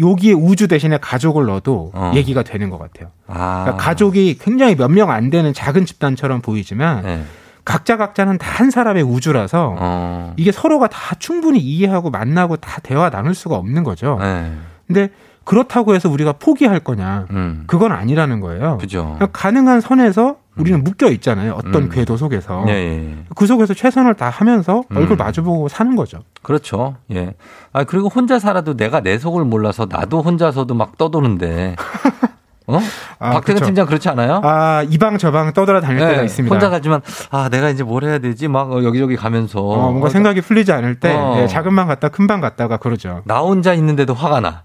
[0.00, 2.12] 여기에 우주 대신에 가족을 넣어도 어.
[2.14, 3.10] 얘기가 되는 것 같아요.
[3.26, 3.62] 아.
[3.64, 7.24] 그러니까 가족이 굉장히 몇 명 안 되는 작은 집단처럼 보이지만 네.
[7.64, 10.34] 각자 각자는 다 한 사람의 우주라서 어.
[10.36, 14.18] 이게 서로가 다 충분히 이해하고 만나고 다 대화 나눌 수가 없는 거죠.
[14.20, 14.52] 네.
[14.86, 15.10] 근데
[15.44, 17.26] 그렇다고 해서 우리가 포기할 거냐?
[17.30, 17.64] 음.
[17.66, 18.78] 그건 아니라는 거예요.
[18.78, 19.02] 그죠.
[19.16, 21.54] 그러니까 가능한 선에서 우리는 묶여 있잖아요.
[21.54, 21.88] 어떤 음.
[21.88, 22.64] 궤도 속에서.
[22.68, 23.24] 예, 예.
[23.34, 24.96] 그 속에서 최선을 다 하면서 음.
[24.96, 26.24] 얼굴 마주보고 사는 거죠.
[26.42, 26.96] 그렇죠.
[27.10, 27.34] 예.
[27.72, 31.76] 아, 그리고 혼자 살아도 내가 내 속을 몰라서 나도 혼자서도 막 떠도는데.
[32.66, 32.78] 어?
[33.18, 33.66] 아, 박태근 그쵸.
[33.66, 34.40] 팀장 그렇지 않아요?
[34.44, 36.54] 아, 이방 저방 떠돌아 다닐 때가 네, 있습니다.
[36.54, 37.00] 혼자 가지만
[37.30, 41.00] 아 내가 이제 뭘 해야 되지 막 어, 여기저기 가면서 어, 뭔가 생각이 풀리지 않을
[41.00, 41.38] 때 어.
[41.42, 43.22] 예, 작은 방 갔다 큰 방 갔다가 그러죠.
[43.24, 44.62] 나 혼자 있는데도 화가 나.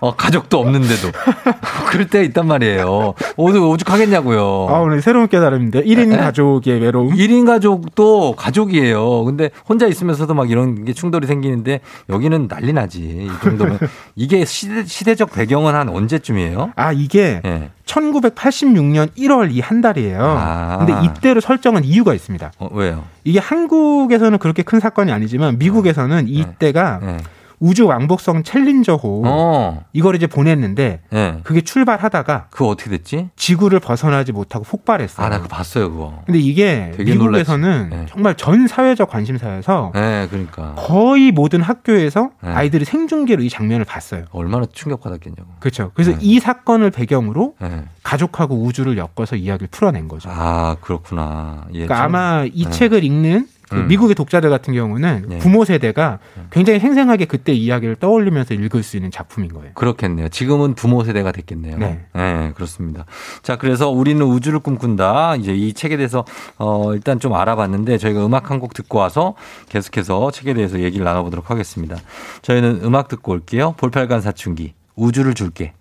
[0.00, 1.08] 어, 가족도 없는데도.
[1.88, 3.14] 그럴 때 있단 말이에요.
[3.36, 4.66] 오늘 오죽하겠냐고요.
[4.68, 6.16] 아, 오늘 새로운 깨달음인데 1인 네?
[6.16, 7.14] 가족의 외로움.
[7.14, 9.24] 1인 가족도 가족이에요.
[9.24, 13.00] 근데 혼자 있으면서도 막 이런 게 충돌이 생기는데 여기는 난리 나지.
[13.00, 13.78] 이 정도면.
[14.16, 16.72] 이게 시대, 시대적 배경은 한 언제쯤이에요?
[16.74, 17.70] 아, 이게 예.
[17.86, 20.18] 1986년 1월 이 한 달이에요.
[20.22, 20.78] 아.
[20.78, 22.52] 근데 이때로 설정은 이유가 있습니다.
[22.58, 23.04] 어, 왜요?
[23.24, 27.16] 이게 한국에서는 그렇게 큰 사건이 아니지만 미국에서는 이때가 네.
[27.62, 29.84] 우주 왕복성 챌린저호 어.
[29.92, 31.38] 이걸 이제 보냈는데 예.
[31.44, 33.28] 그게 출발하다가 그거 어떻게 됐지?
[33.36, 35.24] 지구를 벗어나지 못하고 폭발했어요.
[35.24, 36.22] 아, 나 그거 봤어요, 그거.
[36.26, 37.88] 근데 이게 미국에서는.
[37.90, 38.06] 네.
[38.10, 40.74] 정말 전 사회적 관심사여서 예, 그러니까.
[40.76, 42.50] 거의 모든 학교에서 네.
[42.50, 44.24] 아이들이 생중계로 이 장면을 봤어요.
[44.32, 45.48] 얼마나 충격받았겠냐고.
[45.60, 45.92] 그렇죠.
[45.94, 46.18] 그래서 네.
[46.20, 47.84] 이 사건을 배경으로 예.
[48.02, 50.28] 가족하고 우주를 엮어서 이야기를 풀어낸 거죠.
[50.32, 51.66] 아, 그렇구나.
[51.74, 52.70] 예, 그러니까 참- 아마 이 네.
[52.70, 53.88] 책을 읽는 그 음.
[53.88, 55.38] 미국의 독자들 같은 경우는 네.
[55.38, 56.18] 부모 세대가
[56.50, 59.72] 굉장히 생생하게 그때 이야기를 떠올리면서 읽을 수 있는 작품인 거예요.
[59.74, 60.28] 그렇겠네요.
[60.28, 61.78] 지금은 부모 세대가 됐겠네요.
[61.78, 62.52] 네.
[62.54, 63.04] 그렇습니다.
[63.42, 65.36] 자, 그래서 우리는 우주를 꿈꾼다.
[65.36, 66.24] 이제 이 책에 대해서
[66.58, 69.34] 어, 일단 좀 알아봤는데 저희가 음악 한 곡 듣고 와서
[69.70, 71.96] 계속해서 책에 대해서 얘기를 나눠보도록 하겠습니다.
[72.42, 73.74] 저희는 음악 듣고 올게요.
[73.76, 74.74] 볼빨간 사춘기.
[74.94, 75.72] 우주를 줄게.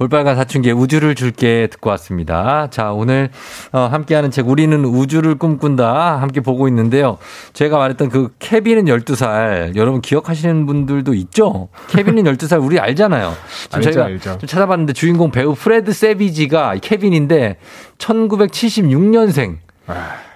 [0.00, 2.68] 볼빨간 사춘기의 우주를 줄게 듣고 왔습니다.
[2.70, 3.28] 자, 오늘
[3.70, 7.18] 어, 함께하는 책 우리는 우주를 꿈꾼다 함께 보고 있는데요.
[7.52, 11.68] 제가 말했던 그 케빈은 12살 여러분 기억하시는 분들도 있죠?
[11.88, 13.34] 케빈은 12살 우리 알잖아요.
[13.72, 14.38] 알죠, 저희가 알죠.
[14.38, 17.58] 좀 찾아봤는데 주인공 배우 프레드 세비지가 케빈인데
[17.98, 19.58] 1976년생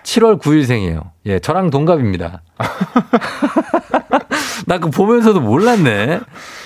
[0.02, 1.08] 7월 9일생이에요.
[1.24, 2.42] 예, 저랑 동갑입니다.
[4.66, 6.20] 나 그 보면서도 몰랐네.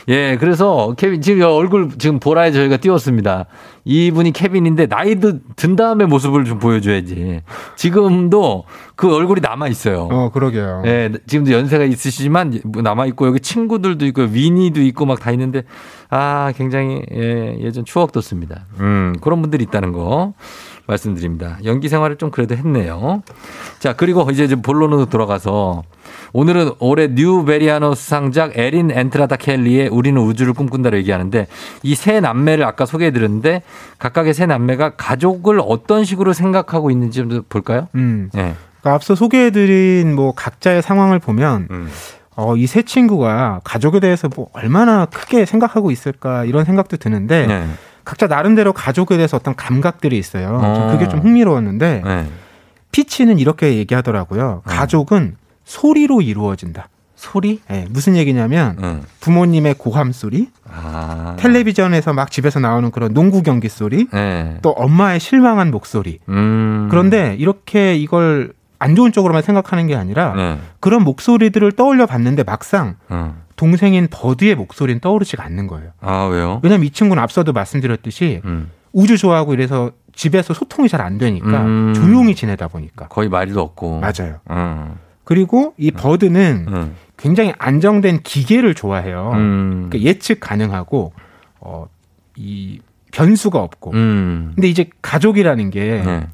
[0.08, 3.46] 예, 그래서 케빈 지금 얼굴 지금 보라에 저희가 띄웠습니다.
[3.84, 7.40] 이분이 케빈인데 나이도 든 다음에 모습을 좀 보여줘야지.
[7.76, 8.64] 지금도
[8.96, 10.08] 그 얼굴이 남아 있어요.
[10.10, 10.82] 어, 그러게요.
[10.86, 15.62] 예, 지금도 연세가 있으시지만 남아 있고 여기 친구들도 있고 위니도 있고 막 다 있는데
[16.10, 18.66] 아 굉장히 예, 예전 추억 돋습니다.
[18.80, 20.32] 음 그런 분들이 있다는 거
[20.88, 21.58] 말씀드립니다.
[21.64, 23.22] 연기 생활을 좀 그래도 했네요.
[23.78, 25.84] 자 그리고 이제 좀 본론으로 돌아가서
[26.32, 31.46] 오늘은 올해 뉴베리 아너 수상작 에린 엔트라다 켈리의 우리는 우주를 꿈꾼다를 얘기하는데
[31.82, 33.62] 이 세 남매를 아까 소개해드렸는데
[33.98, 37.88] 각각의 세 남매가 가족을 어떤 식으로 생각하고 있는지 좀 볼까요?
[37.94, 38.30] 음.
[38.36, 38.54] 예.
[38.80, 41.88] 그러니까 앞서 소개해드린 뭐 각자의 상황을 보면 음.
[42.36, 47.66] 어, 이 세 친구가 가족에 대해서 뭐 얼마나 크게 생각하고 있을까 이런 생각도 드는데 네.
[48.08, 50.46] 각자 나름대로 가족에 대해서 어떤 감각들이 있어요.
[50.46, 50.88] 좀 어.
[50.92, 52.26] 그게 좀 흥미로웠는데 네.
[52.90, 54.62] 피치는 이렇게 얘기하더라고요.
[54.64, 55.36] 가족은
[55.66, 56.88] 소리로 이루어진다.
[57.16, 57.60] 소리?
[57.68, 59.00] 네, 무슨 얘기냐면 네.
[59.20, 61.36] 부모님의 고함 소리, 아.
[61.38, 64.56] 텔레비전에서 막 집에서 나오는 그런 농구 경기 소리, 네.
[64.62, 66.18] 또 엄마의 실망한 목소리.
[66.30, 66.88] 음.
[66.90, 70.58] 그런데 이렇게 이걸 안 좋은 쪽으로만 생각하는 게 아니라 네.
[70.80, 73.36] 그런 목소리들을 떠올려 봤는데 막상 어.
[73.58, 75.90] 동생인 버드의 목소리는 떠오르지가 않는 거예요.
[76.00, 76.60] 아, 왜요?
[76.62, 78.70] 왜냐면 이 친구는 앞서도 말씀드렸듯이 음.
[78.92, 81.92] 우주 좋아하고 이래서 집에서 소통이 잘 안 되니까 음.
[81.94, 83.08] 조용히 지내다 보니까.
[83.08, 84.00] 거의 말도 없고.
[84.00, 84.38] 맞아요.
[84.50, 84.94] 음.
[85.24, 86.94] 그리고 이 버드는 음.
[87.18, 89.32] 굉장히 안정된 기계를 좋아해요.
[89.34, 89.88] 음.
[89.90, 91.12] 그러니까 예측 가능하고
[91.60, 91.86] 어,
[92.36, 92.80] 이
[93.12, 93.90] 변수가 없고.
[93.92, 94.52] 음.
[94.54, 96.28] 근데 이제 가족이라는 게늘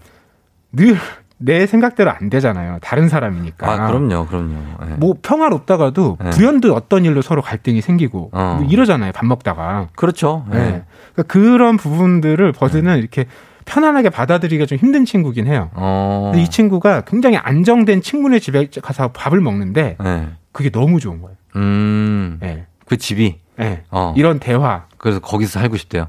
[1.38, 1.66] 내 네.
[1.66, 2.78] 생각대로 안 되잖아요.
[2.80, 3.70] 다른 사람이니까.
[3.70, 4.54] 아, 그럼요, 그럼요.
[4.88, 4.94] 예.
[4.94, 6.30] 뭐 평화롭다가도 네.
[6.30, 8.58] 불현듯 어떤 일로 서로 갈등이 생기고 어.
[8.60, 9.12] 뭐 이러잖아요.
[9.12, 9.88] 밥 먹다가.
[9.96, 10.46] 그렇죠.
[10.52, 10.56] 예.
[10.56, 10.84] 네.
[11.12, 13.26] 그러니까 그런 부분들을 버드는 이렇게
[13.64, 15.70] 편안하게 받아들이기가 좀 힘든 친구긴 해요.
[15.74, 16.30] 어.
[16.32, 20.28] 근데 이 친구가 굉장히 안정된 친구네 집에 가서 밥을 먹는데 네.
[20.52, 21.36] 그게 너무 좋은 거예요.
[21.56, 22.38] 음.
[22.40, 22.66] 네.
[22.86, 23.40] 그 집이.
[23.56, 23.82] 네.
[23.90, 24.14] 어.
[24.16, 26.06] 이런 대화 그래서 거기서 살고 싶대요.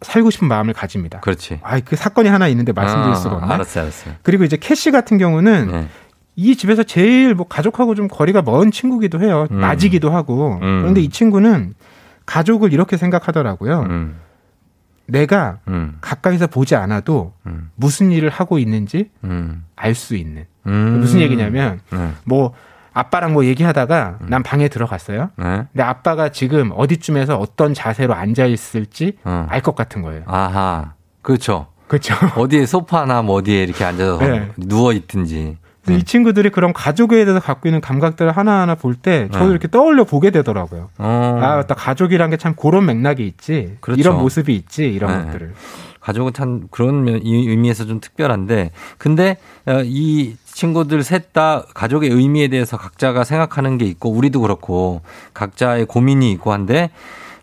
[0.00, 1.20] 살고 싶은 마음을 가집니다.
[1.20, 1.60] 그렇지.
[1.62, 3.54] 아, 그 사건이 하나 있는데 말씀드릴 아, 수가 없네.
[3.54, 4.14] 알았어요, 알았어요.
[4.22, 5.88] 그리고 이제 캐시 같은 경우는 네.
[6.36, 9.48] 이 집에서 제일 뭐 가족하고 좀 거리가 먼 친구기도 해요.
[9.50, 9.56] 음.
[9.56, 10.54] 맞이기도 하고.
[10.62, 10.80] 음.
[10.82, 11.74] 그런데 이 친구는
[12.26, 13.80] 가족을 이렇게 생각하더라고요.
[13.88, 14.16] 음.
[15.06, 15.96] 내가 음.
[16.00, 17.32] 가까이서 보지 않아도
[17.74, 19.64] 무슨 일을 하고 있는지 음.
[19.74, 20.44] 알수 있는.
[20.66, 21.00] 음.
[21.00, 22.12] 무슨 얘기냐면 네.
[22.24, 22.52] 뭐
[22.92, 25.30] 아빠랑 뭐 얘기하다가 난 방에 들어갔어요.
[25.36, 25.44] 네.
[25.72, 29.46] 근데 아빠가 지금 어디쯤에서 어떤 자세로 앉아 있을지 어.
[29.48, 30.22] 알것 같은 거예요.
[30.26, 30.94] 아하.
[31.22, 31.66] 그렇죠.
[31.86, 32.14] 그렇죠.
[32.36, 34.48] 어디에 소파나 뭐 어디에 이렇게 앉아서 네.
[34.56, 35.56] 누워 있든지.
[35.84, 39.50] 그래서 이 친구들이 그런 가족에 대해서 갖고 있는 감각들을 하나하나 볼 때 저도 네.
[39.52, 40.90] 이렇게 떠올려 보게 되더라고요.
[40.98, 41.38] 어.
[41.42, 43.76] 아, 나 가족이란 게 참 그런 맥락이 있지.
[43.80, 43.98] 그렇죠.
[44.00, 44.84] 이런 모습이 있지.
[44.84, 45.24] 이런 네.
[45.26, 45.54] 것들을.
[46.00, 49.36] 가족은 참 그런 의미에서 좀 특별한데 근데
[49.66, 55.02] 어, 이 친구들 셋 다 가족의 의미에 대해서 각자가 생각하는 게 있고 우리도 그렇고
[55.32, 56.90] 각자의 고민이 있고 한데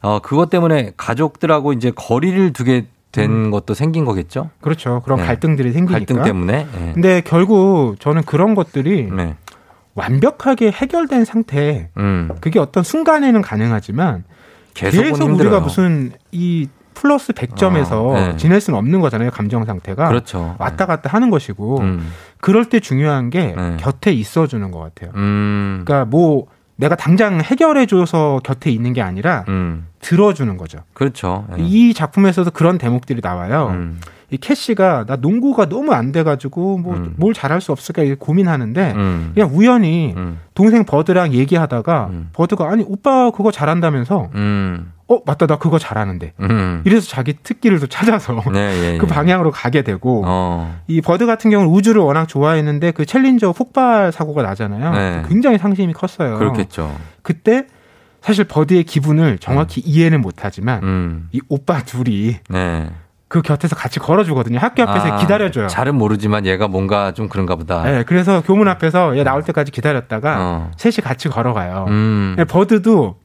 [0.01, 4.49] 어 그것 때문에 가족들하고 이제 거리를 두게 된 것도 생긴 거겠죠?
[4.59, 5.01] 그렇죠.
[5.05, 5.25] 그런 네.
[5.27, 5.97] 갈등들이 생기니까.
[5.99, 6.67] 갈등 때문에.
[6.77, 6.91] 예.
[6.93, 9.35] 근데 결국 저는 그런 것들이 네.
[9.93, 11.89] 완벽하게 해결된 상태.
[11.95, 12.29] 음.
[12.41, 14.25] 그게 어떤 순간에는 가능하지만
[14.73, 15.35] 계속 힘들어요.
[15.35, 18.37] 우리가 무슨 이 플러스 100점에서 어, 네.
[18.37, 19.29] 지낼 수는 없는 거잖아요.
[19.29, 20.07] 감정 상태가.
[20.07, 20.55] 그렇죠.
[20.57, 21.81] 왔다 갔다 하는 것이고.
[21.81, 22.11] 음.
[22.39, 23.77] 그럴 때 중요한 게 네.
[23.77, 25.11] 곁에 있어 주는 것 같아요.
[25.15, 25.83] 음.
[25.85, 29.87] 그러니까 뭐 내가 당장 해결해 줘서 곁에 있는 게 아니라 음.
[29.99, 30.79] 들어주는 거죠.
[30.93, 31.45] 그렇죠.
[31.57, 31.63] 예.
[31.63, 33.69] 이 작품에서도 그런 대목들이 나와요.
[33.71, 33.99] 음.
[34.31, 39.31] 이 캐시가 나 농구가 너무 안 돼가지고 뭐뭘 잘할 수 없을까 고민하는데 음.
[39.35, 40.15] 그냥 우연히
[40.55, 44.91] 동생 버드랑 얘기하다가 버드가 아니 오빠 그거 잘한다면서 음.
[45.07, 46.81] 어 맞다 나 그거 잘하는데 음.
[46.83, 49.13] 이래서 자기 특기를 또 찾아서 네, 예, 그 예.
[49.13, 50.79] 방향으로 가게 되고 어.
[50.87, 54.91] 이 버드 같은 경우는 우주를 워낙 좋아했는데 그 챌린저 폭발 사고가 나잖아요.
[54.93, 55.23] 네.
[55.27, 56.39] 굉장히 상심이 컸어요.
[56.39, 56.95] 그렇겠죠.
[57.21, 57.67] 그때
[58.21, 61.29] 사실 버드의 기분을 정확히 이해는 못하지만 음.
[61.31, 62.89] 이 오빠 둘이 네.
[63.27, 64.57] 그 곁에서 같이 걸어주거든요.
[64.57, 65.67] 학교 앞에서 아, 기다려줘요.
[65.67, 67.83] 잘은 모르지만 얘가 뭔가 좀 그런가 보다.
[67.83, 70.71] 네, 그래서 교문 앞에서 얘 나올 때까지 기다렸다가 어.
[70.77, 71.85] 셋이 같이 걸어가요.
[71.89, 72.33] 음.
[72.35, 73.17] 근데 버드도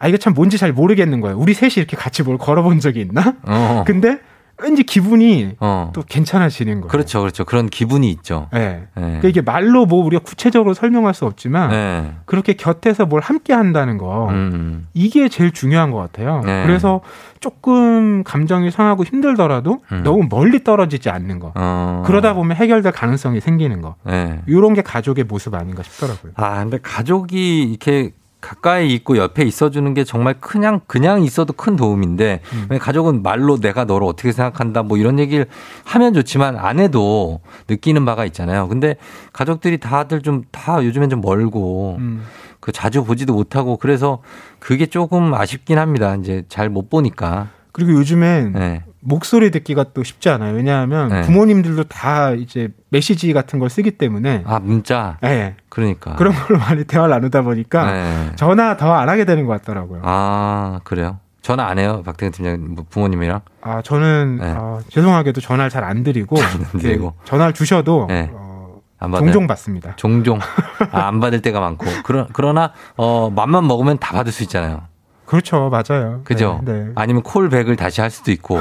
[0.00, 1.38] 아 이게 참 뭔지 잘 모르겠는 거예요.
[1.38, 3.34] 우리 셋이 이렇게 같이 뭘 걸어본 적이 있나?
[3.42, 3.84] 어.
[3.86, 4.18] 근데
[4.62, 5.90] 왠지 기분이 어.
[5.94, 6.88] 또 괜찮아지는 거예요.
[6.88, 7.44] 그렇죠, 그렇죠.
[7.44, 8.48] 그런 기분이 있죠.
[8.52, 8.86] 네.
[8.94, 9.02] 네.
[9.02, 12.14] 그러니까 이게 말로 뭐 우리가 구체적으로 설명할 수 없지만 네.
[12.24, 14.86] 그렇게 곁에서 뭘 함께 한다는 거 음.
[14.94, 16.42] 이게 제일 중요한 것 같아요.
[16.44, 16.64] 네.
[16.66, 17.00] 그래서
[17.40, 20.02] 조금 감정이 상하고 힘들더라도 음.
[20.02, 21.52] 너무 멀리 떨어지지 않는 거.
[21.54, 22.02] 어.
[22.06, 23.96] 그러다 보면 해결될 가능성이 생기는 거.
[24.04, 24.40] 네.
[24.46, 26.32] 이런 게 가족의 모습 아닌가 싶더라고요.
[26.36, 32.40] 아, 근데 가족이 이렇게 가까이 있고 옆에 있어주는 게 정말 그냥 그냥 있어도 큰 도움인데
[32.52, 32.66] 음.
[32.70, 35.46] 왜 가족은 말로 내가 너를 어떻게 생각한다 뭐 이런 얘기를
[35.84, 38.68] 하면 좋지만 안 해도 느끼는 바가 있잖아요.
[38.68, 38.96] 근데
[39.32, 42.22] 가족들이 다들 좀 다 요즘엔 좀 멀고 음.
[42.60, 44.22] 그 자주 보지도 못하고 그래서
[44.58, 46.16] 그게 조금 아쉽긴 합니다.
[46.16, 47.48] 이제 잘 못 보니까.
[47.72, 48.84] 그리고 요즘엔 네.
[49.00, 50.54] 목소리 듣기가 또 쉽지 않아요.
[50.54, 51.22] 왜냐하면 네.
[51.22, 55.16] 부모님들도 다 이제 메시지 같은 걸 쓰기 때문에 아 문자.
[55.22, 55.56] 네.
[55.68, 56.14] 그러니까.
[56.16, 58.32] 그런 걸로 많이 대화를 나누다 보니까 네.
[58.36, 60.02] 전화 더 안 하게 되는 것 같더라고요.
[60.04, 61.18] 아 그래요?
[61.42, 63.40] 전화 안 해요, 박태근 팀장 뭐 부모님이랑?
[63.62, 64.54] 아 저는 네.
[64.56, 67.14] 아, 죄송하게도 전화를 잘 안 드리고 안 드리고.
[67.24, 68.28] 전화를 주셔도 네.
[68.32, 68.80] 어?
[69.16, 69.94] 종종 받습니다.
[69.96, 70.38] 종종.
[70.92, 71.86] 아, 안 받을 때가 많고.
[72.04, 74.82] 그러, 그러나, 어, 맘만 먹으면 다 받을 수 있잖아요.
[75.30, 76.22] 그렇죠, 맞아요.
[76.24, 76.60] 그죠?
[76.64, 76.86] 네, 네.
[76.96, 78.60] 아니면 콜백을 다시 할 수도 있고.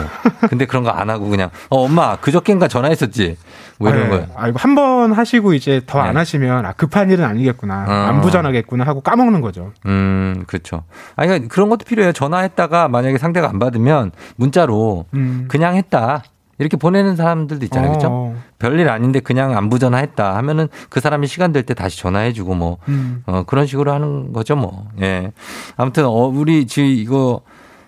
[0.49, 3.37] 근데 그런 거 안 하고 그냥, 어, 엄마, 그저께인가 전화했었지.
[3.79, 4.27] 뭐 이런 아, 거요.
[4.35, 6.19] 아, 이거 한 번 하시고 이제 더안 네.
[6.19, 7.85] 하시면 아, 급한 일은 아니겠구나.
[7.87, 7.91] 어.
[7.91, 9.71] 안 부전하겠구나 하고 까먹는 거죠.
[9.87, 10.83] 음, 그렇죠.
[11.15, 12.13] 아니, 그러니까 그런 것도 필요해요.
[12.13, 15.45] 전화했다가 만약에 상대가 안 받으면 문자로 음.
[15.49, 16.21] 그냥 했다.
[16.59, 17.93] 이렇게 보내는 사람들도 있잖아요.
[17.93, 18.07] 그죠?
[18.11, 18.35] 어.
[18.59, 22.77] 별일 아닌데 그냥 안부 전화했다 하면은 그 사람이 시간 될 때 다시 전화해 주고 뭐
[22.89, 23.23] 음.
[23.25, 24.87] 어, 그런 식으로 하는 거죠, 뭐.
[25.01, 25.31] 예.
[25.77, 27.41] 아무튼, 어, 우리 지금 이거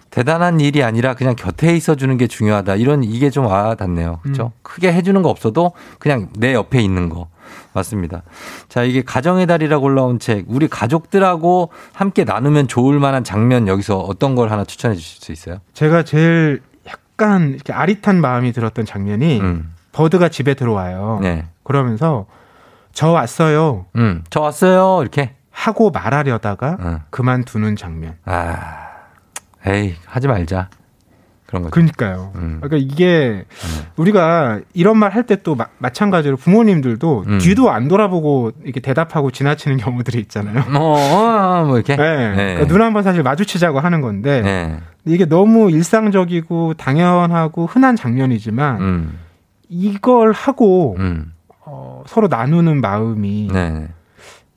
[0.10, 2.76] 대단한 일이 아니라 그냥 곁에 있어 주는 게 중요하다.
[2.76, 4.20] 이런 이게 좀 와닿네요.
[4.24, 4.52] 그죠?
[4.62, 7.28] 크게 해 주는 거 없어도 그냥 내 옆에 있는 거.
[7.74, 8.24] 맞습니다.
[8.68, 10.46] 자, 이게 가정의 달이라고 올라온 책.
[10.48, 15.60] 우리 가족들하고 함께 나누면 좋을 만한 장면 여기서 어떤 걸 하나 추천해 주실 수 있어요?
[15.74, 16.62] 제가 제일
[17.22, 19.74] 약간 이렇게 아릿한 마음이 들었던 장면이 음.
[19.92, 21.20] 버드가 집에 들어와요.
[21.22, 21.46] 네.
[21.64, 22.26] 그러면서
[22.94, 23.86] 저 왔어요.
[23.96, 25.02] 음, 저 왔어요.
[25.02, 25.36] 이렇게.
[25.52, 27.00] 하고 말하려다가 음.
[27.10, 28.16] 그만두는 장면.
[28.26, 28.88] 아,
[29.68, 30.70] 에이, 하지 말자.
[31.46, 31.72] 그런 거죠.
[31.72, 32.32] 그러니까요.
[32.36, 32.60] 음.
[32.62, 33.44] 그러니까 이게
[33.98, 37.38] 우리가 이런 말 할 때 또 마찬가지로 부모님들도 음.
[37.40, 40.64] 뒤도 안 돌아보고 이렇게 대답하고 지나치는 경우들이 있잖아요.
[40.74, 41.98] 어, 어, 뭐 이렇게.
[41.98, 42.30] 네.
[42.30, 42.36] 네.
[42.54, 44.80] 그러니까 눈 한번 사실 마주치자고 하는 건데 네.
[45.06, 49.20] 이게 너무 일상적이고 당연하고 흔한 장면이지만 음.
[49.70, 51.34] 이걸 하고 음.
[51.66, 53.88] 어, 서로 나누는 마음이 네.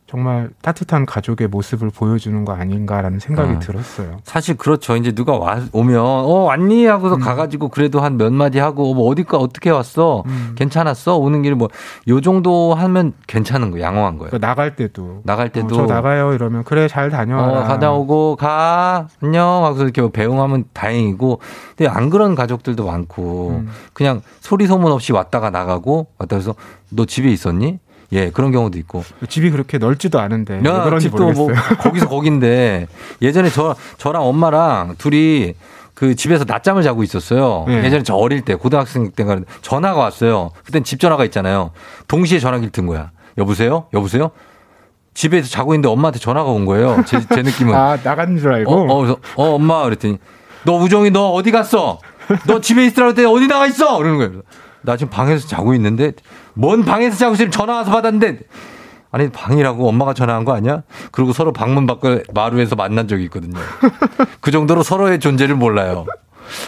[0.06, 3.58] 정말 따뜻한 가족의 모습을 보여주는 거 아닌가라는 생각이 어.
[3.58, 4.18] 들었어요.
[4.22, 4.96] 사실 그렇죠.
[4.96, 6.84] 이제 누가 와, 오면, 어, 왔니?
[6.86, 10.22] 하고서 가가지고 그래도 한 몇 마디 하고, 뭐 어디가 어떻게 왔어?
[10.56, 11.16] 괜찮았어?
[11.16, 11.68] 오는 길에 뭐,
[12.08, 14.30] 요 정도 하면 괜찮은 거, 양호한 거예요.
[14.30, 15.74] 그러니까 나갈 때도 나갈 때도.
[15.74, 17.60] 어, 저 나가요 이러면 그래 잘 다녀와라.
[17.60, 19.64] 어, 가다 오고, 가, 안녕.
[19.64, 21.40] 하고서 이렇게 뭐 배웅하면 다행이고.
[21.76, 23.70] 근데 안 그런 가족들도 많고, 음.
[23.94, 26.54] 그냥 소리 소문 없이 왔다가 나가고, 왔다 해서
[26.90, 27.78] 너 집에 있었니?
[28.12, 29.04] 예, 그런 경우도 있고.
[29.28, 31.78] 집이 그렇게 넓지도 않은데 왜 야, 집도 뭐 모르겠어요.
[31.78, 32.86] 거기서 거긴데
[33.22, 35.54] 예전에 저 저랑 엄마랑 둘이
[35.94, 37.64] 그 집에서 낮잠을 자고 있었어요.
[37.68, 37.84] 네.
[37.84, 40.50] 예전에 저 어릴 때 고등학생 때가 전화가 왔어요.
[40.64, 41.70] 그땐 집 전화가 있잖아요.
[42.08, 43.10] 동시에 전화기를 든 거야.
[43.38, 43.86] 여보세요?
[43.94, 44.30] 여보세요?
[45.14, 47.02] 집에서 자고 있는데 엄마한테 전화가 온 거예요.
[47.06, 47.74] 제, 제 느낌은.
[47.74, 48.72] 아 나간 줄 알고.
[48.72, 50.18] 어, 어, 그래서, 어, 엄마 그랬더니
[50.64, 51.98] 너 우정이 너 어디 갔어?
[52.46, 53.98] 너 집에 있으라고 했더니 어디 나가 있어?
[53.98, 54.42] 그러는 거예요.
[54.84, 56.12] 나 지금 방에서 자고 있는데
[56.54, 58.40] 뭔 방에서 자고 있으면 전화 와서 받았는데
[59.10, 60.82] 아니 방이라고 엄마가 전화한 거 아니야?
[61.12, 63.58] 그리고 서로 방문 밖을 마루에서 만난 적이 있거든요.
[64.40, 66.04] 그 정도로 서로의 존재를 몰라요.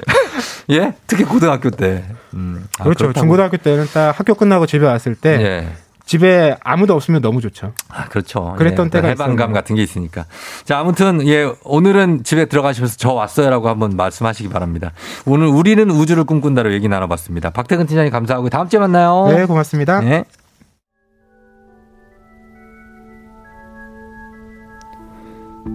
[0.70, 0.94] 예?
[1.06, 2.04] 특히 고등학교 때.
[2.34, 2.66] 음.
[2.78, 3.04] 아, 그렇죠.
[3.06, 3.20] 그렇다고.
[3.24, 5.68] 중고등학교 때는 딱 학교 끝나고 집에 왔을 때 예.
[6.06, 7.72] 집에 아무도 없으면 너무 좋죠.
[7.88, 8.54] 아, 그렇죠.
[8.56, 9.54] 그랬던 예, 때가 해방감 있었네요.
[9.54, 10.24] 같은 게 있으니까.
[10.64, 14.92] 자, 아무튼 예, 오늘은 집에 들어가시면서 저 왔어요라고 한번 말씀하시기 바랍니다.
[15.26, 17.50] 오늘 우리는 우주를 꿈꾼다로 얘기 나눠봤습니다.
[17.50, 19.26] 박태근 팀장님 감사하고 다음 주에 만나요.
[19.28, 20.00] 네, 고맙습니다.
[20.00, 20.24] 네.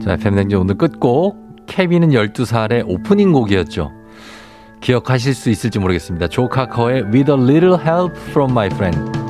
[0.02, 3.91] 자, fem댕지 오늘 끝곡 케빈은 12살의 오프닝 곡이었죠.
[4.80, 6.30] 기억하실 수 있을지 모르겠습니다.
[6.30, 9.20] 조 카커의 With a Little Help from My Friend.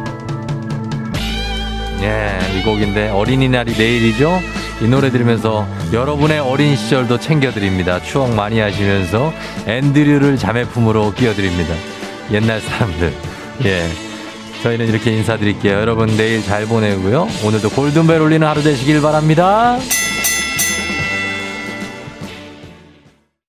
[2.01, 4.41] 예, 이 곡인데 어린이날이 내일이죠.
[4.81, 8.01] 이 노래 들으면서 여러분의 어린 시절도 챙겨드립니다.
[8.01, 9.31] 추억 많이 하시면서
[9.67, 11.73] 앤드류를 자매 품으로 끼워드립니다.
[12.31, 13.13] 옛날 사람들.
[13.65, 13.87] 예.
[14.63, 15.73] 저희는 이렇게 인사드릴게요.
[15.73, 17.27] 여러분 내일 잘 보내고요.
[17.43, 19.77] 오늘도 골든벨 울리는 하루 되시길 바랍니다.